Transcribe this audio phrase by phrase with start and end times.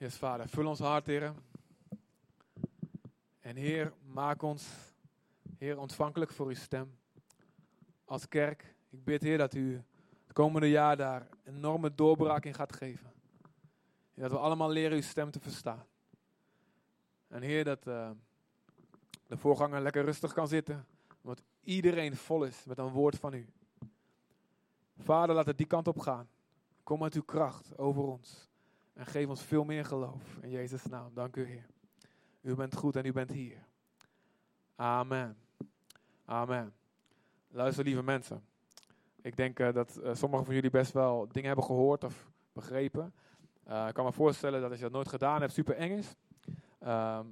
[0.00, 1.34] Yes, Vader, vul ons hart, Heer.
[3.40, 4.64] En Heer, maak ons,
[5.58, 6.98] Heer, ontvankelijk voor uw stem.
[8.04, 9.74] Als kerk, ik bid, Heer, dat u
[10.22, 13.12] het komende jaar daar enorme doorbraak in gaat geven.
[14.14, 15.86] En dat we allemaal leren uw stem te verstaan.
[17.28, 18.10] En Heer, dat uh,
[19.26, 20.86] de voorganger lekker rustig kan zitten.
[21.20, 23.46] Want iedereen vol is met een woord van u.
[24.96, 26.28] Vader, laat het die kant op gaan.
[26.82, 28.49] Kom met uw kracht over ons.
[29.00, 30.38] En geef ons veel meer geloof.
[30.40, 31.14] In Jezus' naam.
[31.14, 31.66] Dank u, Heer.
[32.40, 33.56] U bent goed en u bent hier.
[34.76, 35.36] Amen.
[36.24, 36.74] Amen.
[37.48, 38.44] Luister, lieve mensen.
[39.20, 43.14] Ik denk uh, dat uh, sommigen van jullie best wel dingen hebben gehoord of begrepen.
[43.68, 46.16] Uh, ik kan me voorstellen dat als je dat nooit gedaan hebt, super eng is.
[46.78, 47.26] Ehm,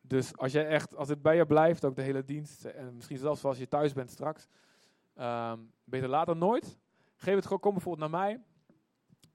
[0.00, 3.18] dus als jij echt, als het bij je blijft, ook de hele dienst, en misschien
[3.18, 4.48] zelfs als je thuis bent straks,
[5.20, 6.78] um, beter later nooit.
[7.16, 8.40] Geef het gewoon, kom bijvoorbeeld naar mij.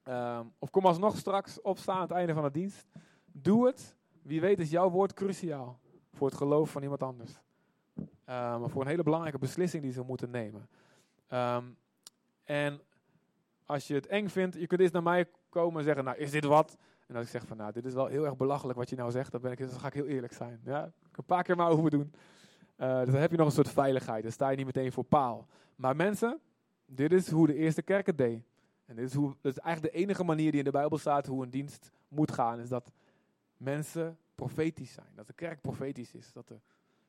[0.10, 2.88] Um, of kom alsnog straks opstaan aan het einde van de dienst.
[3.26, 3.96] Doe het.
[4.22, 5.80] Wie weet is jouw woord cruciaal
[6.14, 7.40] voor het geloof van iemand anders.
[8.30, 10.70] Um, voor een hele belangrijke beslissing die ze moeten nemen.
[11.34, 11.78] Um,
[12.44, 12.82] en
[13.66, 16.32] als je het eng vindt, je kunt eens naar mij komen en zeggen, nou is
[16.32, 16.78] dit wat?
[17.08, 19.12] En als ik zeg van, nou dit is wel heel erg belachelijk wat je nou
[19.12, 20.62] zegt, dan, ben ik, dan ga ik heel eerlijk zijn.
[20.64, 20.86] Ja?
[20.86, 22.14] Ik een paar keer maar over doen.
[22.78, 24.24] Uh, dus dan heb je nog een soort veiligheid.
[24.24, 25.48] Dan sta je niet meteen voor paal.
[25.76, 26.40] Maar mensen,
[26.86, 28.44] dit is hoe de eerste kerk het deed.
[28.88, 31.92] En dit is, eigenlijk de enige manier die in de Bijbel staat hoe een dienst
[32.08, 32.60] moet gaan.
[32.60, 32.92] Is dat
[33.58, 35.12] mensen profetisch zijn.
[35.16, 36.32] Dat de kerk profetisch is.
[36.32, 36.60] Dat de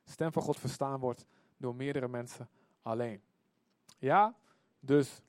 [0.03, 1.25] stem van God verstaan wordt
[1.57, 2.49] door meerdere mensen
[2.81, 3.21] alleen.
[3.97, 4.35] Ja,
[4.79, 5.21] dus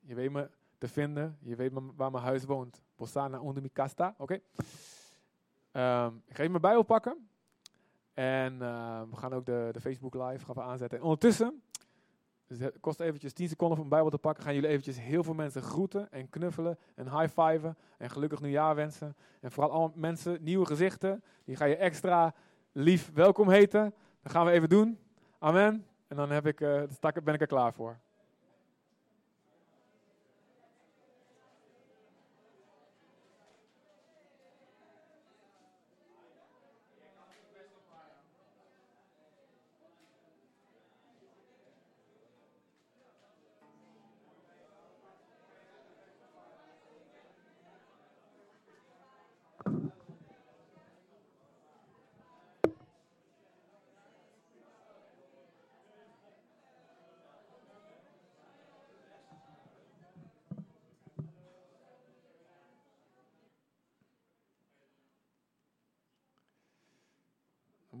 [0.00, 1.38] je weet me te vinden.
[1.40, 2.82] Je weet waar mijn huis woont.
[2.96, 3.62] Bosana onder.
[4.18, 4.40] Oké.
[5.76, 7.28] Um, ik ga even mijn Bijbel pakken.
[8.14, 10.98] En uh, we gaan ook de, de Facebook live gaan we aanzetten.
[10.98, 11.62] En ondertussen,
[12.46, 15.22] dus het kost eventjes 10 seconden om een Bijbel te pakken, gaan jullie eventjes heel
[15.22, 19.16] veel mensen groeten en knuffelen en high-fiven en gelukkig nieuwjaar wensen.
[19.40, 22.34] En vooral allemaal mensen, nieuwe gezichten, die ga je extra
[22.72, 23.94] lief welkom heten.
[24.22, 24.98] Dat gaan we even doen.
[25.38, 25.86] Amen.
[26.08, 26.82] En dan heb ik, uh,
[27.24, 27.98] ben ik er klaar voor.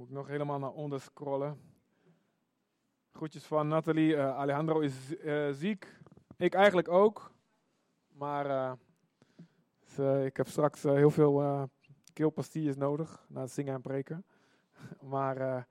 [0.04, 1.60] Ik nog helemaal naar onder scrollen.
[3.12, 4.14] Groetjes van Nathalie.
[4.14, 4.94] Uh, Alejandro is
[5.24, 5.96] uh, ziek.
[6.36, 7.32] Ik eigenlijk ook.
[8.08, 8.76] Maar
[9.84, 11.68] ze, ik heb straks heel veel
[12.12, 14.24] keelpastilles nodig na zingen en preken.
[15.12, 15.68] maar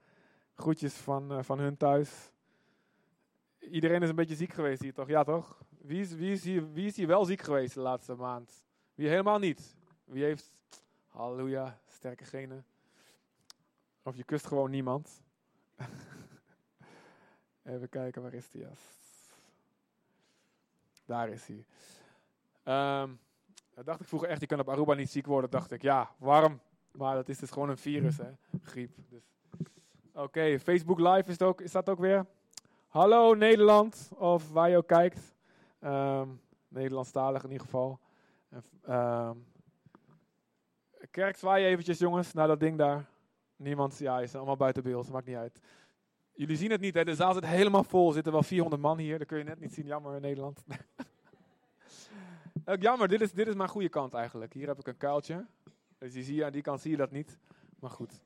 [0.54, 2.32] groetjes van, van hun thuis.
[3.60, 5.08] Iedereen is een beetje ziek geweest hier, toch?
[5.08, 5.64] Ja, toch?
[5.78, 8.64] Wie is, wie, is hier, wie is hier wel ziek geweest de laatste maand?
[8.96, 9.76] Wie helemaal niet?
[10.06, 10.54] Wie heeft,
[11.08, 12.66] halleluja, sterke genen?
[14.03, 15.22] Of je kust gewoon niemand.
[17.64, 18.62] Even kijken, waar is die?
[18.62, 18.80] Yes.
[21.06, 21.66] Daar is hij.
[23.02, 23.19] Um,
[23.84, 25.50] dacht ik vroeger echt, je kan op Aruba niet ziek worden.
[25.50, 26.59] dacht ik, ja, warm.
[26.92, 28.31] Maar dat is dus gewoon een virus, hè.
[28.62, 28.92] Griep.
[29.09, 29.24] Dus.
[30.13, 32.25] Oké, Facebook Live is, ook, is dat ook weer.
[32.88, 35.36] Hallo Nederland, of waar je ook kijkt.
[35.81, 38.00] Um, Nederlandstalig in ieder geval.
[38.90, 39.46] Um,
[41.12, 43.06] kerk, zwaai eventjes jongens, naar dat ding daar.
[43.63, 45.59] Niemand, ja, is allemaal buiten beeld, maakt niet uit.
[46.35, 47.03] Jullie zien het niet, hè?
[47.03, 48.07] de zaal zit helemaal vol.
[48.07, 49.85] Er zitten wel 400 man hier, dat kun je net niet zien.
[49.85, 50.63] Jammer in Nederland.
[52.79, 54.53] Jammer, dit is, dit is mijn goede kant eigenlijk.
[54.53, 55.46] Hier heb ik een kuiltje.
[55.97, 57.38] Dus je zie, aan die kant zie je dat niet.
[57.79, 58.22] Maar goed,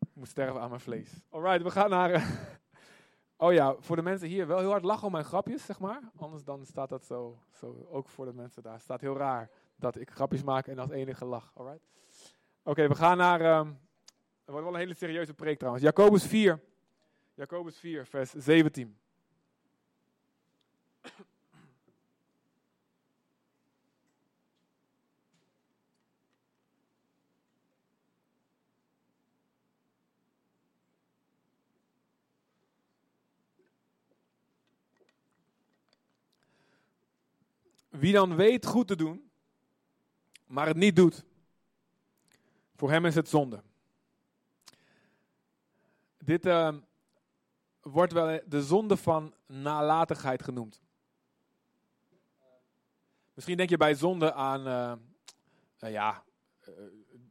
[0.00, 1.20] ik moet sterven aan mijn vlees.
[1.28, 2.40] Alright, we gaan naar...
[3.36, 6.00] oh ja, voor de mensen hier wel heel hard lachen om mijn grapjes, zeg maar.
[6.16, 8.80] Anders dan staat dat zo, zo ook voor de mensen daar.
[8.80, 11.52] Staat heel raar dat ik grapjes maak en als enige lach.
[11.54, 11.86] Alright?
[12.62, 13.38] Oké, we gaan naar...
[13.38, 13.66] Dat
[14.44, 15.84] wordt wel een hele serieuze preek trouwens.
[15.84, 16.60] Jacobus 4.
[17.34, 18.96] Jacobus 4, vers 17.
[37.88, 39.30] Wie dan weet goed te doen,
[40.46, 41.24] maar het niet doet,
[42.76, 43.62] voor hem is het zonde.
[46.24, 46.74] Dit uh,
[47.80, 50.82] wordt wel de zonde van nalatigheid genoemd.
[53.34, 54.92] Misschien denk je bij zonde aan uh,
[55.78, 56.24] eh, ja,
[56.60, 56.72] eh,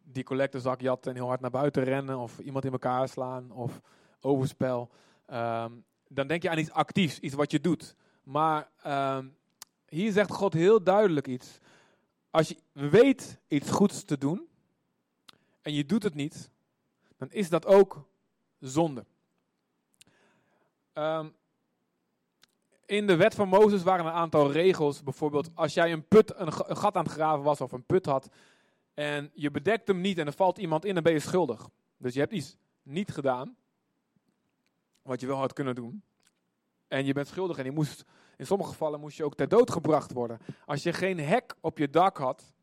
[0.03, 3.81] die collectezak jatten en heel hard naar buiten rennen, of iemand in elkaar slaan, of
[4.21, 4.89] overspel.
[5.25, 5.71] Ehm,
[6.07, 7.95] dan denk je aan iets actiefs, iets wat je doet.
[8.23, 9.27] Maar ehm,
[9.87, 11.59] hier zegt God heel duidelijk iets.
[12.29, 14.47] Als je weet iets goeds te doen
[15.61, 16.51] en je doet het niet,
[17.17, 18.09] dan is dat ook
[18.61, 19.05] zonde.
[20.93, 21.27] Ehm,
[22.85, 25.03] in de wet van Mozes waren een aantal regels.
[25.03, 28.29] Bijvoorbeeld als jij een, put, een, gat aan het graven was of een put had
[28.93, 31.69] en je bedekt hem niet en er valt iemand in, dan ben je schuldig.
[31.97, 33.55] Dus je hebt iets niet gedaan
[35.01, 36.03] wat je wel had kunnen doen.
[36.87, 38.05] En je bent schuldig en je moest,
[38.37, 40.39] in sommige gevallen moest je ook ter dood gebracht worden.
[40.65, 42.53] Als je geen hek op je dak had,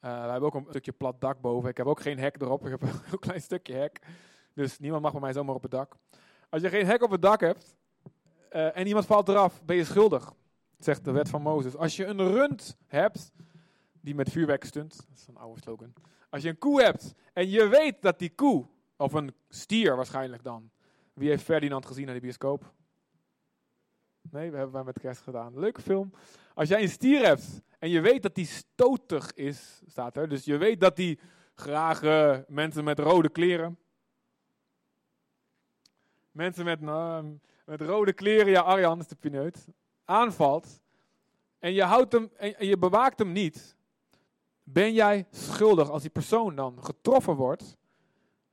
[0.00, 1.70] uh, we hebben ook een stukje plat dak boven.
[1.70, 4.00] Ik heb ook geen hek erop, ik heb een heel klein stukje hek.
[4.58, 5.96] Dus niemand mag bij mij zomaar op het dak.
[6.48, 7.76] Als je geen hek op het dak hebt
[8.52, 10.32] uh, en iemand valt eraf, ben je schuldig,
[10.78, 11.76] zegt de wet van Mozes.
[11.76, 13.32] Als je een rund hebt,
[14.00, 15.92] die met vuurwerk stunt, dat is een oude slogan.
[16.30, 18.66] Als je een koe hebt en je weet dat die koe,
[18.96, 20.70] of een stier waarschijnlijk dan,
[21.14, 22.72] wie heeft Ferdinand gezien in de bioscoop?
[24.30, 25.58] Nee, we hebben wij met kerst gedaan.
[25.58, 26.12] Leuke film.
[26.54, 30.28] Als jij een stier hebt en je weet dat die stotig is, staat er.
[30.28, 31.18] Dus je weet dat die
[31.54, 33.78] graag uh, mensen met rode kleren.
[36.30, 37.18] Mensen met, uh,
[37.64, 39.68] met rode kleren, ja, Arjan is de pineut.
[40.04, 40.80] Aanvalt.
[41.58, 43.76] En je, houdt hem, en je bewaakt hem niet.
[44.62, 47.76] Ben jij schuldig als die persoon dan getroffen wordt?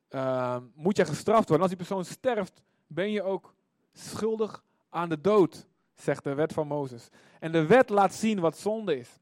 [0.09, 1.67] Uh, moet je gestraft worden.
[1.67, 3.55] Als die persoon sterft, ben je ook
[3.93, 7.09] schuldig aan de dood, zegt de wet van Mozes.
[7.39, 9.19] En de wet laat zien wat zonde is.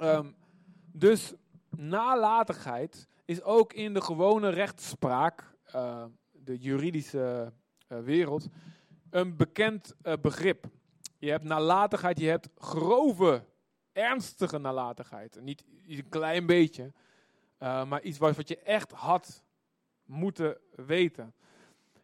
[0.00, 0.36] Um,
[0.92, 1.34] dus
[1.76, 7.52] nalatigheid is ook in de gewone rechtspraak, uh, de juridische
[7.88, 8.48] wereld,
[9.10, 10.66] een bekend uh, begrip.
[11.18, 13.44] Je hebt nalatigheid, je hebt grove,
[13.92, 15.40] ernstige nalatigheid.
[15.40, 16.92] Niet een klein beetje,
[17.58, 19.42] maar iets wat je echt had
[20.04, 21.34] moeten weten.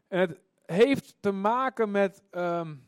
[0.08, 2.86] En het heeft te maken met um,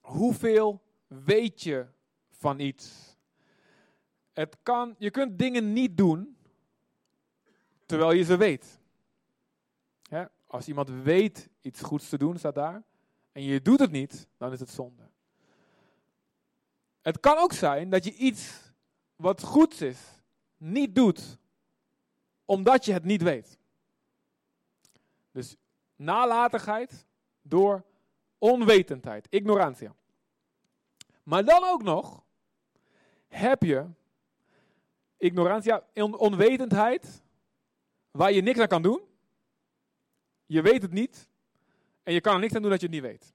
[0.00, 1.86] hoeveel weet je
[2.30, 3.16] van iets.
[4.32, 6.36] Het kan, je kunt dingen niet doen
[7.86, 8.80] terwijl je ze weet.
[10.46, 12.82] als iemand weet iets goeds te doen, staat daar,
[13.32, 15.02] en je doet het niet, dan is het zonde.
[17.00, 18.72] Het kan ook zijn dat je iets
[19.16, 19.98] wat goed is,
[20.56, 21.38] niet doet,
[22.44, 23.58] omdat je het niet weet.
[25.30, 25.56] Dus
[25.96, 27.06] nalatigheid
[27.42, 27.84] door
[28.38, 29.94] onwetendheid, ignorantia.
[31.22, 32.22] Maar dan ook nog
[33.28, 33.86] heb je
[35.16, 37.22] ignorantia, onwetendheid,
[38.10, 39.00] waar je niks aan kan doen.
[40.46, 41.28] Je weet het niet
[42.08, 43.34] en je kan er niks aan doen dat je het niet weet.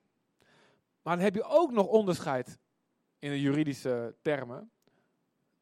[1.01, 2.59] Maar dan heb je ook nog onderscheid
[3.19, 4.71] in de juridische termen.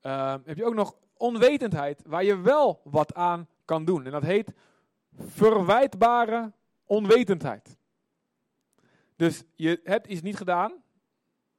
[0.01, 4.05] Uh, heb je ook nog onwetendheid waar je wel wat aan kan doen.
[4.05, 4.53] En dat heet
[5.15, 6.51] verwijtbare
[6.85, 7.77] onwetendheid.
[9.15, 10.83] Dus je hebt iets niet gedaan,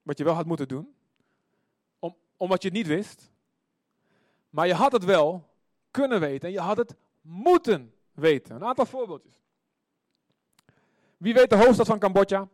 [0.03, 0.95] wat je wel had moeten doen,
[1.99, 3.33] om, omdat je het niet wist.
[4.51, 5.49] Maar je had het wel
[5.91, 8.55] kunnen weten en je had het moeten weten.
[8.55, 9.42] Een aantal voorbeeldjes.
[11.23, 12.49] Wie weet de hoofdstad van Cambodja?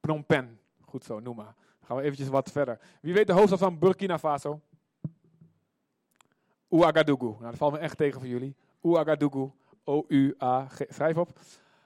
[0.00, 0.48] Phnom Penh.
[0.80, 1.54] Goed zo, noem maar.
[1.82, 2.78] Gaan we eventjes wat verder.
[3.00, 4.60] Wie weet de hoofdstad van Burkina Faso?
[6.68, 7.32] Ouagadougou.
[7.32, 8.56] Nou, dat valt me echt tegen voor jullie.
[8.80, 9.50] Ouagadougou.
[9.84, 10.80] O-U-A-G.
[10.88, 11.38] Schrijf op.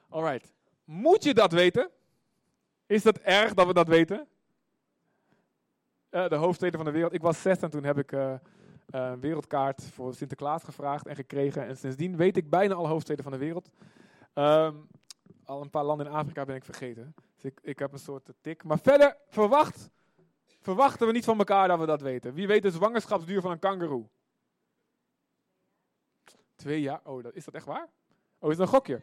[0.09, 0.53] Alright.
[0.83, 1.89] Moet je dat weten?
[2.85, 4.27] Is dat erg dat we dat weten?
[6.11, 7.13] Uh, de hoofdsteden van de wereld.
[7.13, 8.33] Ik was zes en toen heb ik uh,
[8.85, 11.65] een wereldkaart voor Sinterklaas gevraagd en gekregen.
[11.65, 13.69] En sindsdien weet ik bijna alle hoofdsteden van de wereld.
[14.39, 14.87] Um,
[15.45, 17.15] al een paar landen in Afrika ben ik vergeten.
[17.35, 18.63] Dus ik, ik heb een soort tik.
[18.63, 19.89] Maar verder verwacht,
[20.59, 22.33] verwachten we niet van elkaar dat we dat weten.
[22.33, 24.07] Wie weet de zwangerschapsduur van een kangeroe?
[26.55, 26.99] Twee jaar?
[27.03, 27.87] Oh, is dat echt waar?
[28.39, 29.01] Oh, is dat een gokje?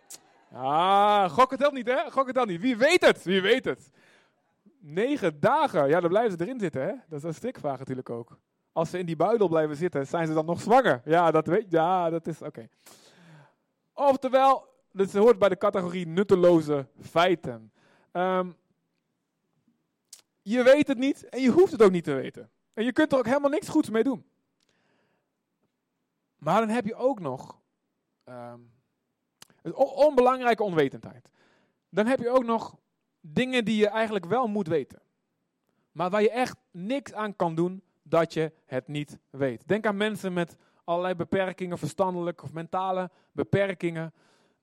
[0.53, 2.11] Ah, gok het dan niet, hè?
[2.11, 2.61] Gok het dan niet.
[2.61, 3.23] Wie weet het?
[3.23, 3.91] Wie weet het?
[4.79, 5.89] Negen dagen.
[5.89, 6.93] Ja, dan blijven ze erin zitten, hè?
[7.09, 8.39] Dat is een strikvraag natuurlijk ook.
[8.73, 11.03] Als ze in die buidel blijven zitten, zijn ze dan nog zwanger?
[11.05, 12.69] Ja, dat weet Ja, dat is oké.
[13.93, 17.73] Oftewel, dit hoort bij de categorie nutteloze feiten.
[18.13, 18.57] Um,
[20.43, 22.51] je weet het niet en je hoeft het ook niet te weten.
[22.73, 24.25] En je kunt er ook helemaal niks goeds mee doen.
[26.39, 27.61] Maar dan heb je ook nog
[28.25, 28.73] um,
[29.75, 31.31] onbelangrijke onwetendheid.
[31.89, 32.77] Dan heb je ook nog
[33.21, 35.03] dingen die je eigenlijk wel moet weten.
[35.93, 39.69] Maar waar je echt niks aan kan doen dat je het niet weet.
[39.69, 44.15] Denk aan mensen met allerlei beperkingen, verstandelijke of mentale beperkingen.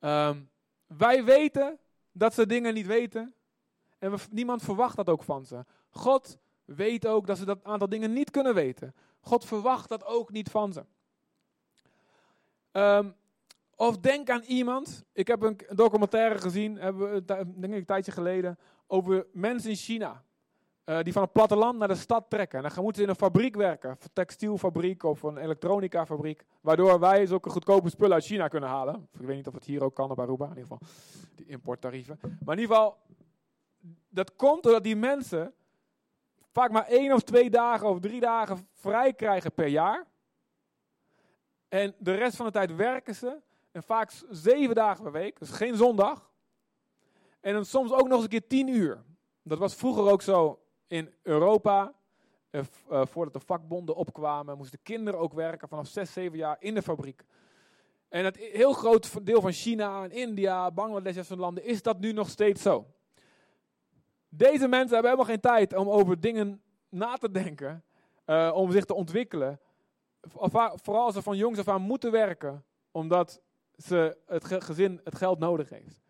[0.06, 0.50] Um,
[0.88, 1.80] wij weten
[2.12, 3.34] dat ze dingen niet weten.
[4.00, 5.66] En niemand verwacht dat ook van ze.
[5.90, 8.96] God weet ook dat ze dat aantal dingen niet kunnen weten.
[9.20, 10.86] God verwacht dat ook niet van ze.
[12.72, 13.10] Ehm,
[13.76, 15.04] of denk aan iemand.
[15.14, 19.76] Ik heb een documentaire gezien, hebben we, denk ik een tijdje geleden, over mensen in
[19.76, 20.24] China.
[20.86, 22.64] Uh, die van het platteland naar de stad trekken.
[22.64, 23.90] En dan moeten ze in een fabriek werken.
[23.90, 26.46] Een textielfabriek of een elektronica fabriek.
[26.62, 29.08] Waardoor wij zulke goedkope spullen uit China kunnen halen.
[29.20, 30.46] Ik weet niet of het hier ook kan op Aruba.
[30.46, 30.88] In ieder geval
[31.36, 32.20] die importtarieven.
[32.22, 32.98] Maar in ieder geval,
[34.10, 35.54] dat komt doordat die mensen
[36.52, 40.08] vaak maar één of twee dagen of drie dagen vrij krijgen per jaar.
[41.68, 43.42] En de rest van de tijd werken ze.
[43.72, 45.40] En vaak zeven dagen per week.
[45.40, 46.32] Dus geen zondag.
[47.40, 49.04] En dan soms ook nog eens een keer tien uur.
[49.42, 51.94] Dat was vroeger ook zo in Europa.
[52.52, 52.62] Uh,
[52.92, 56.82] uh, voordat de vakbonden opkwamen, moesten kinderen ook werken vanaf 6, 7 jaar in de
[56.82, 57.26] fabriek.
[58.10, 62.00] En het heel groot deel van China en India, Bangladesh en zo'n landen is dat
[62.00, 62.86] nu nog steeds zo.
[64.30, 67.84] Deze mensen hebben helemaal geen tijd om over dingen na te denken,
[68.26, 69.60] uh, om zich te ontwikkelen.
[70.30, 73.42] Vooral als ze van jongs af aan moeten werken, omdat
[73.78, 76.02] ze het gezin het geld nodig heeft.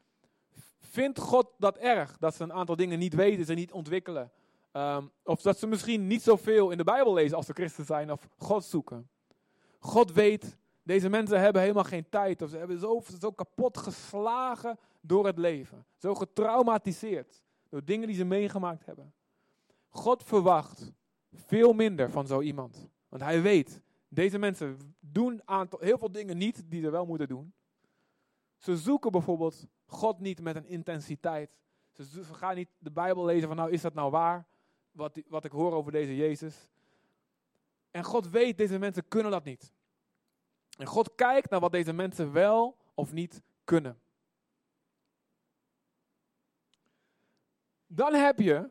[0.80, 4.32] Vindt God dat erg, dat ze een aantal dingen niet weten, ze niet ontwikkelen?
[4.74, 8.12] Um, of dat ze misschien niet zoveel in de Bijbel lezen als ze christen zijn
[8.12, 9.10] of God zoeken.
[9.80, 12.42] God weet, deze mensen hebben helemaal geen tijd.
[12.42, 15.86] Of ze hebben zo, zo kapot geslagen door het leven.
[15.98, 19.14] Zo getraumatiseerd door dingen die ze meegemaakt hebben.
[19.90, 20.92] God verwacht
[21.34, 22.90] veel minder van zo iemand.
[23.10, 27.28] Want hij weet, deze mensen doen aantal, heel veel dingen niet die ze wel moeten
[27.28, 27.54] doen.
[28.58, 31.58] Ze zoeken bijvoorbeeld God niet met een intensiteit.
[31.92, 34.48] Ze gaan niet de Bijbel lezen van nou is dat nou waar?
[34.94, 36.70] Wat, wat ik hoor over deze Jezus.
[37.92, 39.74] En God weet, deze mensen kunnen dat niet.
[40.78, 44.02] En God kijkt naar wat deze mensen wel of niet kunnen.
[47.88, 48.70] Dan heb je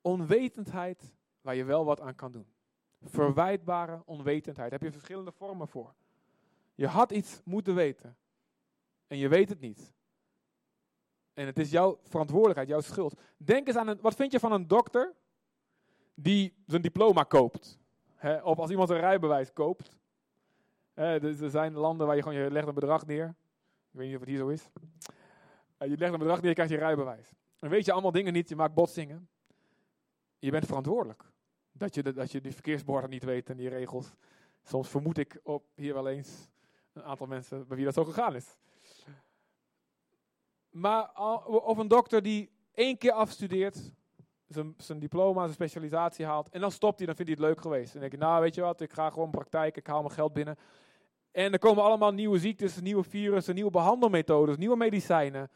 [0.00, 2.46] onwetendheid waar je wel wat aan kan doen.
[3.02, 4.70] Verwijtbare onwetendheid.
[4.70, 5.94] Daar heb je verschillende vormen voor.
[6.74, 8.16] Je had iets moeten weten.
[9.06, 9.92] En je weet het niet.
[11.40, 13.20] En het is jouw verantwoordelijkheid, jouw schuld.
[13.36, 15.14] Denk eens aan een, wat vind je van een dokter
[16.14, 17.78] die zijn diploma koopt?
[18.42, 19.96] of als iemand een rijbewijs koopt.
[20.94, 23.26] Er zijn landen waar je gewoon, je legt een bedrag neer.
[23.26, 24.70] Ik weet niet of het hier zo is.
[25.78, 27.32] je legt een bedrag neer, je krijgt je rijbewijs.
[27.58, 29.28] Dan weet je allemaal dingen niet, je maakt botsingen.
[30.38, 31.24] Je bent verantwoordelijk.
[31.72, 34.12] Dat je, de, dat je die verkeersborden niet weet en die regels.
[34.62, 36.48] Soms vermoed ik op hier wel eens
[36.92, 38.58] een aantal mensen bij wie dat zo gegaan is.
[40.70, 41.10] Maar
[41.46, 43.92] of een dokter die één keer afstudeert,
[44.46, 47.60] zijn, zijn diploma, zijn specialisatie haalt, en dan stopt hij, dan vindt hij het leuk
[47.62, 47.94] geweest.
[47.94, 50.14] En dan denk je, nou weet je wat, ik ga gewoon praktijk, ik haal mijn
[50.14, 50.58] geld binnen.
[51.30, 55.50] En er komen allemaal nieuwe ziektes, nieuwe virussen, nieuwe behandelmethodes, nieuwe medicijnen.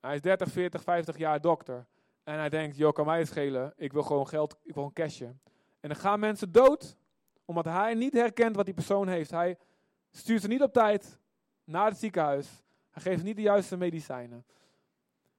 [0.00, 1.86] Hij is 30, 40, 50 jaar dokter.
[2.24, 5.34] En hij denkt, joh, kan mij schelen, ik wil gewoon geld, ik wil een cashje.
[5.80, 6.96] En dan gaan mensen dood,
[7.44, 9.30] omdat hij niet herkent wat die persoon heeft.
[9.30, 9.58] Hij
[10.10, 11.20] stuurt ze niet op tijd
[11.64, 12.61] naar het ziekenhuis.
[12.92, 14.46] Hij geeft niet de juiste medicijnen.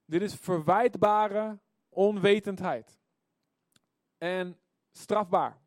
[0.05, 2.99] Dit is verwijtbare onwetendheid.
[4.17, 4.59] En
[4.91, 5.61] strafbaar.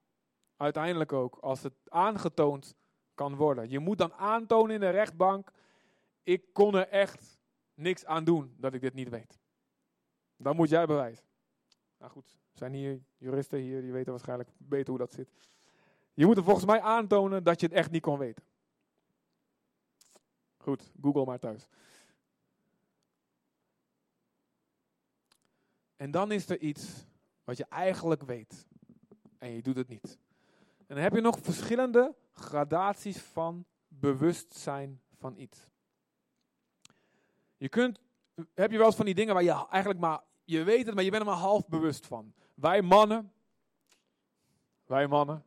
[0.57, 2.75] Uiteindelijk ook, als het aangetoond
[3.15, 3.71] kan worden.
[3.71, 5.51] Je moet dan aantonen in de rechtbank,
[6.23, 7.39] ik kon er echt
[7.75, 9.39] niks aan doen dat ik dit niet weet.
[10.37, 11.25] Dan moet jij bewijzen.
[11.99, 15.31] Nou goed, zijn hier juristen hier, die weten waarschijnlijk beter hoe dat zit.
[16.15, 18.45] Je moet er volgens mij aantonen dat je het echt niet kon weten.
[20.67, 21.67] Goed, Google maar thuis.
[25.97, 27.07] En dan is er iets
[27.45, 28.67] wat je eigenlijk weet.
[29.39, 30.19] En je doet het niet.
[30.77, 35.69] En dan heb je nog verschillende gradaties van bewustzijn van iets.
[37.57, 38.01] Je kunt,
[38.55, 41.05] heb je wel eens van die dingen waar je eigenlijk maar, je weet het, maar
[41.05, 42.35] je bent er maar half bewust van.
[42.55, 43.33] Wij mannen,
[44.87, 45.45] wij mannen,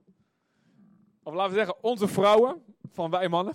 [1.23, 3.53] of laten we zeggen onze vrouwen van wij mannen,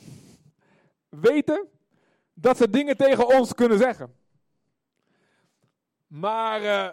[1.20, 1.68] weten
[2.34, 4.14] dat ze dingen tegen ons kunnen zeggen.
[6.06, 6.88] Maar uh,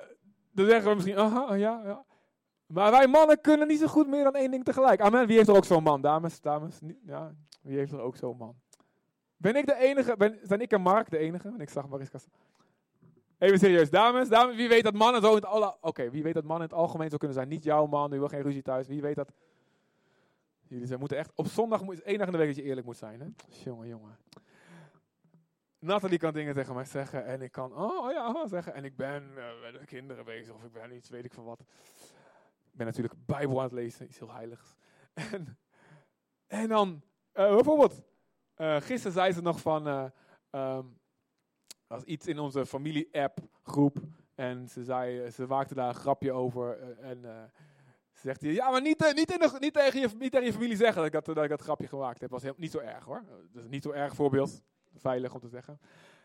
[0.52, 2.06] dan zeggen we misschien, aha, ja, ja.
[2.66, 5.02] Maar wij mannen kunnen niet zo goed meer dan één ding tegelijk.
[5.02, 5.28] Amen.
[5.28, 6.02] Wie heeft er ook zo'n man?
[6.02, 6.80] Dames, dames.
[7.06, 8.56] Ja, wie heeft er ook zo'n man?
[9.38, 10.18] Ben ik de enige?
[10.18, 11.48] Ben, zijn ik en Mark de enige?
[11.48, 12.20] En ik zag Mariska.
[13.38, 15.78] Even serieus, dames, dames, wie weet dat mannen zo in het.
[15.82, 17.48] Oké, wie weet dat mannen in het algemeen zo kunnen zijn?
[17.48, 18.88] Niet jouw man, u wil geen ruzie thuis.
[18.88, 19.32] Wie weet dat...
[20.72, 21.32] Jullie zijn, moeten echt...
[21.36, 23.28] Op zondag moet één dag in de week dat je eerlijk moet zijn, hè?
[23.64, 24.18] Jongen, jongen.
[25.80, 28.74] Nathalie kan dingen tegen mij zeggen en ik kan, oh, oh ja, oh, zeggen.
[28.74, 31.44] En ik ben uh, met de kinderen bezig of ik ben iets, weet ik van
[31.44, 31.60] wat.
[32.72, 34.76] Ik ben natuurlijk Bijbel aan het lezen, iets heel heiligs.
[35.32, 35.58] En,
[36.48, 37.02] en dan,
[37.34, 38.02] uh, bijvoorbeeld,
[38.58, 40.12] uh, gisteren zei ze nog van,
[40.52, 41.00] um,
[41.88, 43.98] als iets in onze familie-app groep.
[44.36, 46.80] En ze, zei, ze maakte daar een grapje over.
[46.80, 47.52] eh, en
[48.26, 50.76] eh, ze zegt, ja, maar niet, eh, niet, niet, tegen je, niet tegen je familie
[50.76, 52.30] zeggen dat ik dat, dat, grapje gemaakt heb.
[52.30, 53.24] was niet zo erg hoor.
[53.52, 54.62] Dat is niet zo erg voorbeeld.
[54.96, 55.80] Veilig om te zeggen.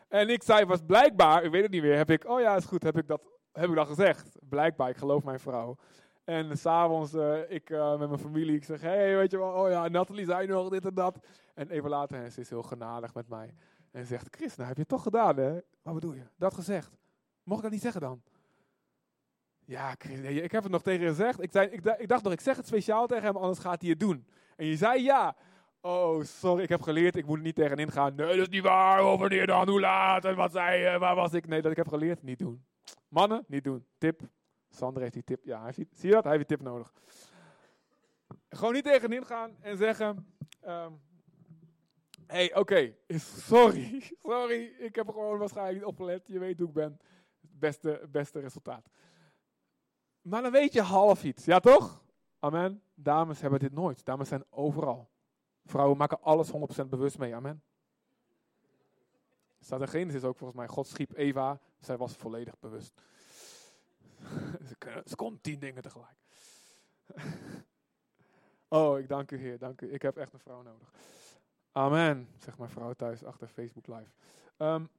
[0.07, 2.65] En ik zei, was blijkbaar, ik weet het niet meer, heb ik, oh ja, is
[2.65, 4.37] goed, heb ik dat, heb ik dat gezegd.
[4.49, 5.77] Blijkbaar, ik geloof mijn vrouw.
[6.23, 9.51] En s'avonds, uh, ik uh, met mijn familie, ik zeg, hé, hey, weet je wel,
[9.51, 11.19] oh ja, Nathalie zei nog dit en dat.
[11.53, 13.53] En even later, en ze is heel genadig met mij.
[13.91, 15.59] En ze zegt, Chris, nou heb je het toch gedaan, hè?
[15.81, 16.23] Wat bedoel je?
[16.35, 16.91] Dat gezegd.
[17.43, 18.21] Mocht ik dat niet zeggen dan?
[19.67, 21.41] Ja, ik heb het nog tegen je gezegd.
[21.41, 23.99] Ik, zei, ik, dacht nog, ik zeg het speciaal tegen hem, anders gaat hij het
[23.99, 24.27] doen.
[24.55, 25.35] En je zei ja.
[25.81, 28.15] Oh, sorry, ik heb geleerd, ik moet er niet tegenin gaan.
[28.15, 29.05] Nee, dat is niet waar.
[29.05, 29.69] Oh, wanneer dan?
[29.69, 30.25] Hoe laat?
[30.25, 30.99] En wat zei je?
[30.99, 31.47] Waar was ik?
[31.47, 32.65] Nee, dat ik heb geleerd, niet doen.
[33.07, 33.85] Mannen, niet doen.
[33.97, 34.21] Tip.
[34.69, 35.45] Sander heeft die tip.
[35.45, 36.23] Ja, heeft die, zie je dat?
[36.23, 36.93] Hij heeft die tip nodig.
[38.49, 40.33] Gewoon niet tegenin gaan en zeggen...
[40.67, 41.01] Um,
[42.27, 42.93] hey, oké,
[43.47, 44.71] sorry, sorry.
[44.79, 46.23] Ik heb gewoon waarschijnlijk niet opgelet.
[46.27, 46.99] Je weet hoe ik ben.
[47.39, 48.89] Beste, beste resultaat.
[50.27, 52.03] Maar dan weet je half iets, ja toch?
[52.39, 52.81] Amen.
[52.95, 54.05] Dames hebben dit nooit.
[54.05, 55.09] Dames zijn overal.
[55.65, 56.51] Vrouwen maken alles
[56.83, 57.35] 100% bewust mee.
[57.35, 57.63] Amen.
[59.59, 60.67] Staat in ook volgens mij.
[60.67, 61.59] God schiep Eva.
[61.79, 62.93] Zij was volledig bewust.
[65.05, 66.17] ze, kon tien dingen tegelijk.
[68.67, 69.57] oh, ik dank u Heer.
[69.57, 69.93] Dank u.
[69.93, 70.91] Ik heb echt een vrouw nodig.
[71.71, 72.29] Amen.
[72.37, 74.11] Zegt mijn vrouw thuis achter Facebook Live.
[74.57, 74.89] Um,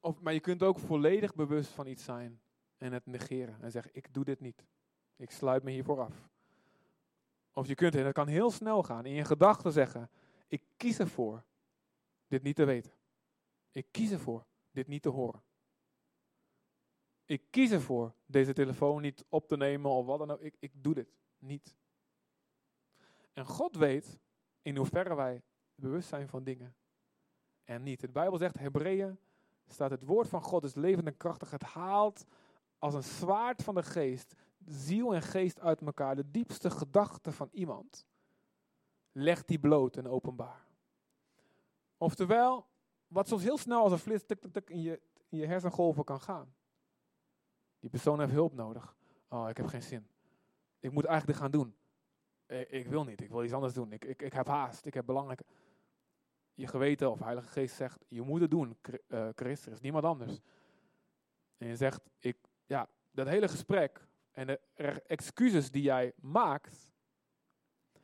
[0.00, 2.42] of, maar je kunt ook volledig bewust van iets zijn
[2.78, 3.62] en het negeren.
[3.62, 4.64] En zeggen, ik doe dit niet.
[5.16, 6.28] Ik sluit me hiervoor af.
[7.52, 10.10] Of je kunt, en dat kan heel snel gaan, in je gedachten zeggen,
[10.48, 11.44] ik kies ervoor
[12.28, 12.92] dit niet te weten.
[13.70, 15.42] Ik kies ervoor dit niet te horen.
[17.24, 20.40] Ik kies ervoor deze telefoon niet op te nemen of wat dan ook.
[20.40, 21.76] Ik, ik doe dit niet.
[23.32, 24.18] En God weet
[24.62, 25.42] in hoeverre wij
[25.74, 26.74] bewust zijn van dingen
[27.64, 28.00] en niet.
[28.00, 29.18] De Bijbel zegt, Hebreeën
[29.66, 31.50] staat het woord van God is levend en krachtig.
[31.50, 32.26] Het haalt
[32.84, 34.34] als een zwaard van de geest
[34.66, 36.16] ziel en geest uit elkaar.
[36.16, 38.06] De diepste gedachten van iemand
[39.12, 40.66] legt die bloot en openbaar.
[41.96, 42.66] Oftewel,
[43.06, 46.04] wat soms heel snel als een flits tuk, tuk, tuk in, je, in je hersengolven
[46.04, 46.54] kan gaan.
[47.80, 48.96] Die persoon heeft hulp nodig.
[49.28, 50.06] Oh, ik heb geen zin.
[50.80, 51.76] Ik moet eigenlijk dit gaan doen.
[52.46, 53.92] Ik, ik wil niet, ik wil iets anders doen.
[53.92, 55.44] Ik, ik, ik heb haast, ik heb belangrijke...
[56.54, 58.76] Je geweten of Heilige Geest zegt, je moet het doen,
[59.08, 60.40] uh, Christus, is niemand anders.
[61.56, 62.36] En je zegt, ik,
[62.74, 64.60] ja, dat hele gesprek en de
[65.06, 66.92] excuses die jij maakt,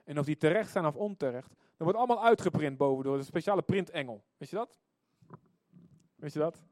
[0.04, 3.62] en of die terecht zijn of onterecht, dat wordt allemaal uitgeprint boven door een speciale
[3.62, 4.24] printengel.
[4.36, 4.80] Weet je dat?
[6.14, 6.62] Weet je dat?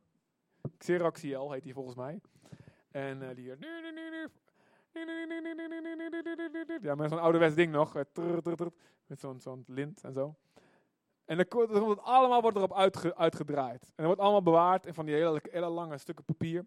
[0.76, 2.20] Xeroxiel heet die volgens mij.
[2.90, 3.56] En uh, die.
[6.80, 7.94] Ja, met zo'n ouderwets ding nog.
[9.06, 10.36] Met zo'n zo'n lint en zo.
[11.24, 13.82] En dan het allemaal wordt erop uitge, uitgedraaid.
[13.82, 16.66] En dat wordt allemaal bewaard in van die hele lange stukken papier.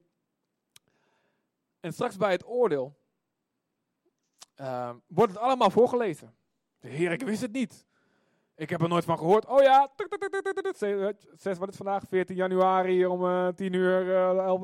[1.81, 2.95] En straks bij het oordeel
[4.61, 6.35] uh, wordt het allemaal voorgelezen.
[6.79, 7.85] Heer, ik wist het niet.
[8.55, 9.45] Ik heb er nooit van gehoord.
[9.45, 9.91] Oh ja,
[11.35, 12.03] zes, wat is vandaag?
[12.07, 14.63] 14 januari om uh, 10 uur, uh, 11,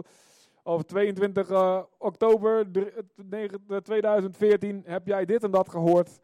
[0.63, 2.67] of 22 uh, oktober
[3.83, 6.19] 2014 heb jij dit en dat gehoord.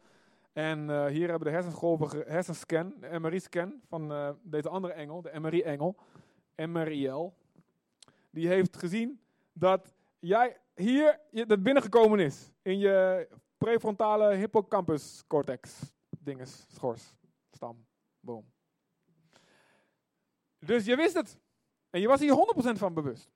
[0.52, 5.96] En hier hebben de hersengolven, hersenscan, de MRI-scan van deze andere engel, de MRI-engel,
[6.56, 7.34] MRIL.
[8.30, 9.20] Die heeft gezien
[9.52, 9.94] dat
[10.26, 15.92] jij hier dat binnengekomen is in je prefrontale hippocampus cortex
[16.24, 17.14] dinges, schors,
[17.50, 17.86] stam,
[18.20, 18.52] boom.
[20.58, 21.38] Dus je wist het.
[21.90, 23.30] En je was hier 100% van bewust.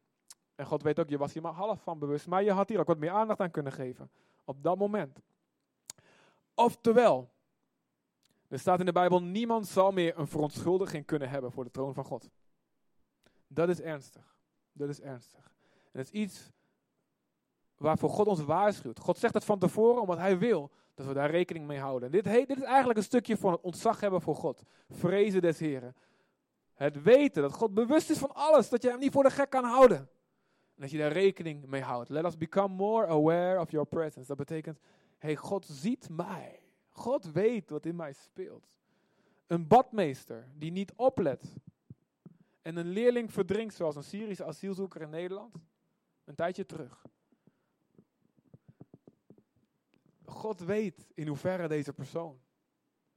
[0.55, 2.27] En God weet ook, je was hier maar half van bewust.
[2.27, 4.11] Maar je had hier ook wat meer aandacht aan kunnen geven.
[4.44, 5.20] Op dat moment.
[6.55, 7.31] Oftewel,
[8.48, 11.94] er staat in de Bijbel, niemand zal meer een verontschuldiging kunnen hebben voor de troon
[11.94, 12.31] van God.
[13.46, 14.38] Dat is ernstig.
[14.72, 15.53] Dat is ernstig.
[15.70, 16.53] En dat is iets
[17.79, 19.01] waarvoor God ons waarschuwt.
[19.01, 22.11] God zegt het van tevoren omdat hij wil dat we daar rekening mee houden.
[22.11, 24.62] Dit, dit is eigenlijk een stukje van het ontzag hebben voor God.
[24.88, 25.97] Vrezen des Heren.
[26.75, 29.51] Het weten dat God bewust is van alles, dat je hem niet voor de gek
[29.51, 29.99] kan houden.
[29.99, 32.09] En dat je daar rekening mee houdt.
[32.09, 34.29] Let us become more aware of your presence.
[34.29, 34.79] Dat betekent,
[35.19, 36.61] hey, God ziet mij.
[36.88, 38.77] God weet wat in mij speelt.
[39.47, 41.55] Een badmeester die niet oplet
[42.62, 45.55] en een leerling verdrinkt zoals een Syrische asielzoeker in Nederland,
[46.25, 47.07] een tijdje terug.
[50.29, 52.41] God weet in hoeverre deze persoon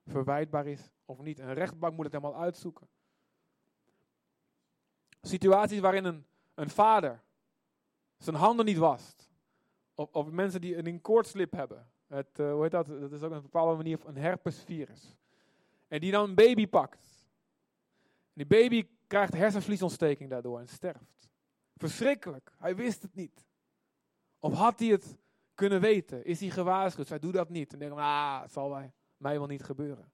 [0.06, 1.40] verwijtbaar is of niet.
[1.40, 2.88] Een rechtbank moet het helemaal uitzoeken.
[5.22, 7.24] Situaties waarin een, een vader
[8.18, 9.30] zijn handen niet wast.
[9.94, 11.92] Of, of mensen die een koortslip hebben.
[12.08, 12.88] Het, uh, hoe heet dat?
[12.88, 15.16] Dat is ook een bepaalde manier een herpesvirus.
[15.88, 17.30] En die dan een baby pakt.
[18.34, 21.30] En die baby krijgt hersenvliesontsteking daardoor en sterft.
[21.76, 22.52] Verschrikkelijk.
[22.58, 23.46] Hij wist het niet.
[24.40, 25.18] Of had hij het
[25.62, 26.26] kunnen weten?
[26.26, 27.08] Is hij gewaarschuwd?
[27.08, 27.74] Zij doet dat niet.
[27.74, 28.70] En denken, ah, het zal
[29.18, 30.12] mij, wel niet gebeuren.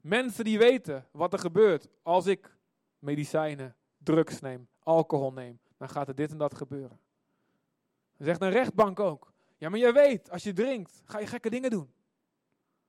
[0.00, 2.56] Mensen die weten wat er gebeurt als ik
[2.98, 6.98] medicijnen, drugs neem, alcohol neem, dan gaat er dit en dat gebeuren.
[8.18, 9.32] Zegt een rechtbank ook.
[9.56, 11.92] Ja, maar je weet, als je drinkt, ga je gekke dingen doen.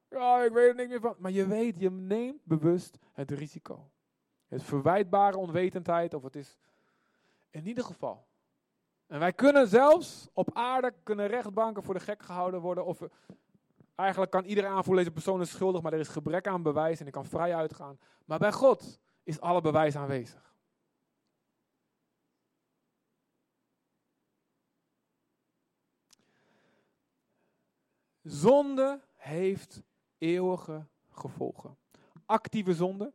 [0.09, 1.15] Ja, ik weet er niks meer van.
[1.17, 3.91] Maar je weet, je neemt bewust het risico.
[4.47, 6.57] Het verwijtbare onwetendheid, of het is
[7.49, 8.27] in ieder geval.
[9.07, 12.85] En wij kunnen zelfs op aarde, kunnen rechtbanken voor de gek gehouden worden.
[12.85, 13.01] Of
[13.95, 17.07] eigenlijk kan iedereen aanvoelen, deze persoon is schuldig, maar er is gebrek aan bewijs en
[17.07, 17.99] ik kan vrij uitgaan.
[18.25, 20.53] Maar bij God is alle bewijs aanwezig.
[28.21, 29.83] Zonde heeft
[30.17, 31.77] eeuwige gevolgen.
[32.25, 33.13] Actieve zonde,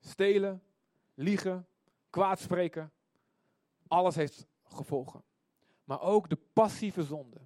[0.00, 0.62] stelen,
[1.14, 1.66] liegen,
[2.10, 2.92] kwaadspreken,
[3.88, 5.24] alles heeft gevolgen.
[5.84, 7.40] Maar ook de passieve zonde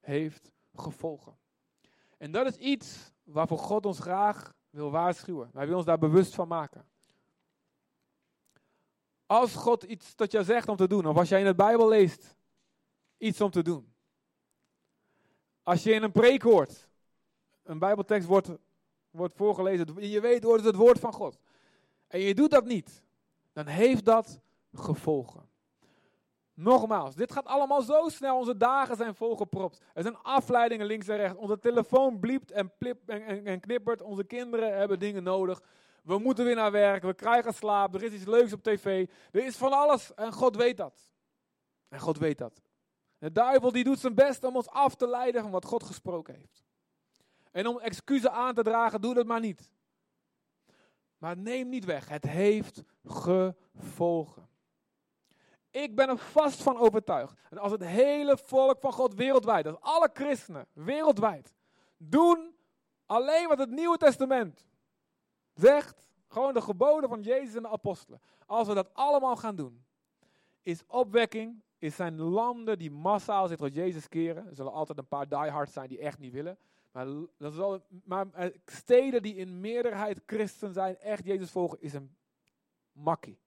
[0.00, 1.36] heeft gevolgen.
[2.18, 5.50] En dat is iets waarvoor God ons graag wil waarschuwen.
[5.52, 6.88] Hij wil ons daar bewust van maken.
[9.26, 11.88] Als God iets tot jou zegt om te doen, of als jij in de Bijbel
[11.88, 12.36] leest
[13.18, 13.94] iets om te doen.
[15.62, 16.88] Als je in een preek hoort,
[17.62, 18.50] een Bijbeltekst wordt,
[19.10, 21.38] wordt voorgelezen, en je weet hoort het woord van God.
[22.06, 23.02] En je doet dat niet,
[23.52, 24.40] dan heeft dat
[24.72, 25.48] gevolgen.
[26.56, 28.36] Nogmaals, dit gaat allemaal zo snel.
[28.36, 29.80] Onze dagen zijn volgepropt.
[29.94, 31.38] Er zijn afleidingen links en rechts.
[31.38, 34.02] Onze telefoon bliept en, plip en, en, en knippert.
[34.02, 35.62] Onze kinderen hebben dingen nodig.
[36.02, 37.02] We moeten weer naar werk.
[37.02, 37.94] We krijgen slaap.
[37.94, 39.08] Er is iets leuks op tv.
[39.32, 40.14] Er is van alles.
[40.14, 41.10] En God weet dat.
[41.88, 42.62] En God weet dat.
[43.18, 46.34] De duivel die doet zijn best om ons af te leiden van wat God gesproken
[46.34, 46.64] heeft.
[47.52, 49.70] En om excuses aan te dragen, doe dat maar niet.
[51.18, 52.08] Maar neem niet weg.
[52.08, 54.48] Het heeft gevolgen.
[55.76, 57.38] Ik ben er vast van overtuigd.
[57.50, 61.54] En als het hele volk van God wereldwijd, als alle christenen wereldwijd,
[61.96, 62.54] doen
[63.06, 64.66] alleen wat het Nieuwe Testament
[65.54, 68.20] zegt, gewoon de geboden van Jezus en de apostelen.
[68.46, 69.84] Als we dat allemaal gaan doen,
[70.62, 74.46] is opwekking, is zijn landen die massaal zich tot Jezus keren.
[74.46, 76.58] Er zullen altijd een paar diehards zijn die echt niet willen.
[76.92, 77.06] Maar,
[77.38, 82.16] dat zal, maar eh, steden die in meerderheid christen zijn, echt Jezus volgen, is een
[82.92, 83.38] makkie.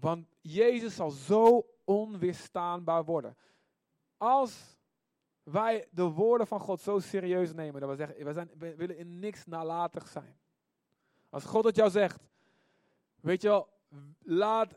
[0.00, 3.36] Want Jezus zal zo onweerstaanbaar worden.
[4.16, 4.78] Als
[5.42, 9.18] wij de woorden van God zo serieus nemen, dat we zeggen, we, zijn, willen in
[9.18, 10.38] niks nalatig zijn.
[11.28, 12.28] Als God het jou zegt,
[13.20, 13.68] weet je wel,
[14.18, 14.74] laat,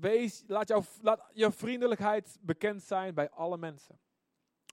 [0.00, 3.98] wees, laat, laat je vriendelijkheid bekend zijn bij alle mensen.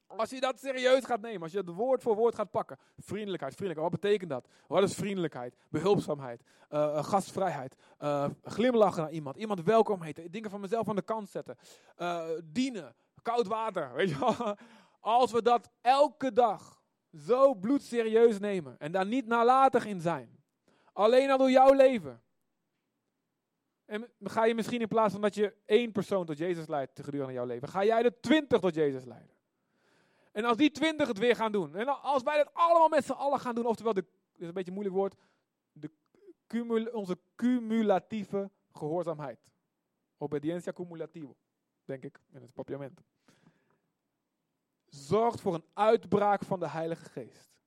[0.07, 2.77] Als je dat serieus gaat nemen, als je het woord voor woord gaat pakken.
[2.97, 4.47] Vriendelijkheid, vriendelijkheid, wat betekent dat?
[4.67, 5.55] Wat is vriendelijkheid?
[5.69, 11.01] Behulpzaamheid, uh, gastvrijheid, uh, glimlachen naar iemand, iemand welkom heten, dingen van mezelf aan de
[11.01, 11.57] kant zetten,
[12.43, 14.55] dienen, koud water, weet je.
[14.99, 16.81] Als we dat elke dag
[17.17, 20.43] zo bloedserieus nemen en daar niet nalatig in zijn,
[20.93, 22.23] alleen al door jouw leven.
[23.85, 27.33] En ga je misschien in plaats van dat je één persoon tot Jezus leidt gedurende
[27.33, 29.34] jouw leven, ga jij de twintig tot Jezus leiden.
[30.35, 31.75] En als die twintig het weer gaan doen.
[31.75, 33.65] En als wij dat allemaal met z'n allen gaan doen.
[33.65, 35.15] Oftewel, de, dat is een beetje een moeilijk woord.
[35.71, 35.91] De
[36.47, 39.39] cumul, onze cumulatieve gehoorzaamheid.
[40.17, 41.35] Obediencia cumulativo.
[41.85, 43.01] Denk ik in het papiament.
[44.85, 47.59] Zorgt voor een uitbraak van de Heilige Geest.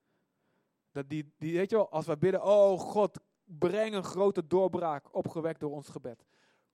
[0.92, 5.14] Dat die, die, weet je wel, als we bidden, oh God, breng een grote doorbraak,
[5.14, 6.24] opgewekt door ons gebed.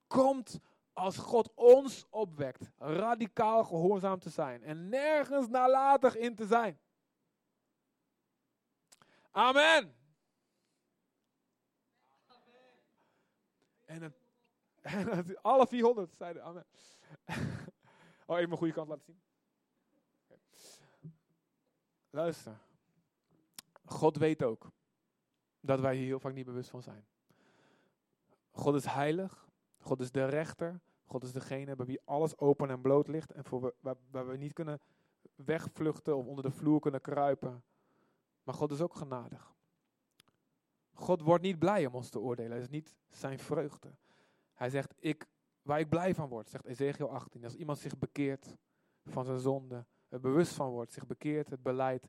[0.06, 0.60] Komt
[0.94, 6.78] als God ons opwekt, radicaal gehoorzaam te zijn en nergens nalatig in te zijn.
[9.30, 9.94] Amen.
[13.84, 16.66] En, het, alle 400 zeiden amen.
[18.26, 19.22] Oh, even mijn goede kant laten zien.
[22.10, 22.58] Luister.
[23.84, 24.70] God weet ook
[25.60, 27.06] dat wij hier heel vaak niet bewust van zijn.
[28.50, 29.48] God is heilig.
[29.84, 30.80] God is de rechter.
[31.04, 33.32] God is degene bij wie alles open en bloot ligt.
[33.32, 33.74] En voor we,
[34.10, 34.80] waar, we niet kunnen
[35.34, 37.64] wegvluchten of onder de vloer kunnen kruipen.
[38.42, 39.54] Maar God is ook genadig.
[40.92, 42.52] God wordt niet blij om ons te oordelen.
[42.52, 43.94] Het is niet zijn vreugde.
[44.54, 45.26] Hij zegt, ik,
[45.62, 47.44] waar ik blij van word, zegt Ezekiel 18.
[47.44, 48.56] Als iemand zich bekeert
[49.04, 52.08] van zijn zonde, er bewust van wordt, zich bekeert, het beleid,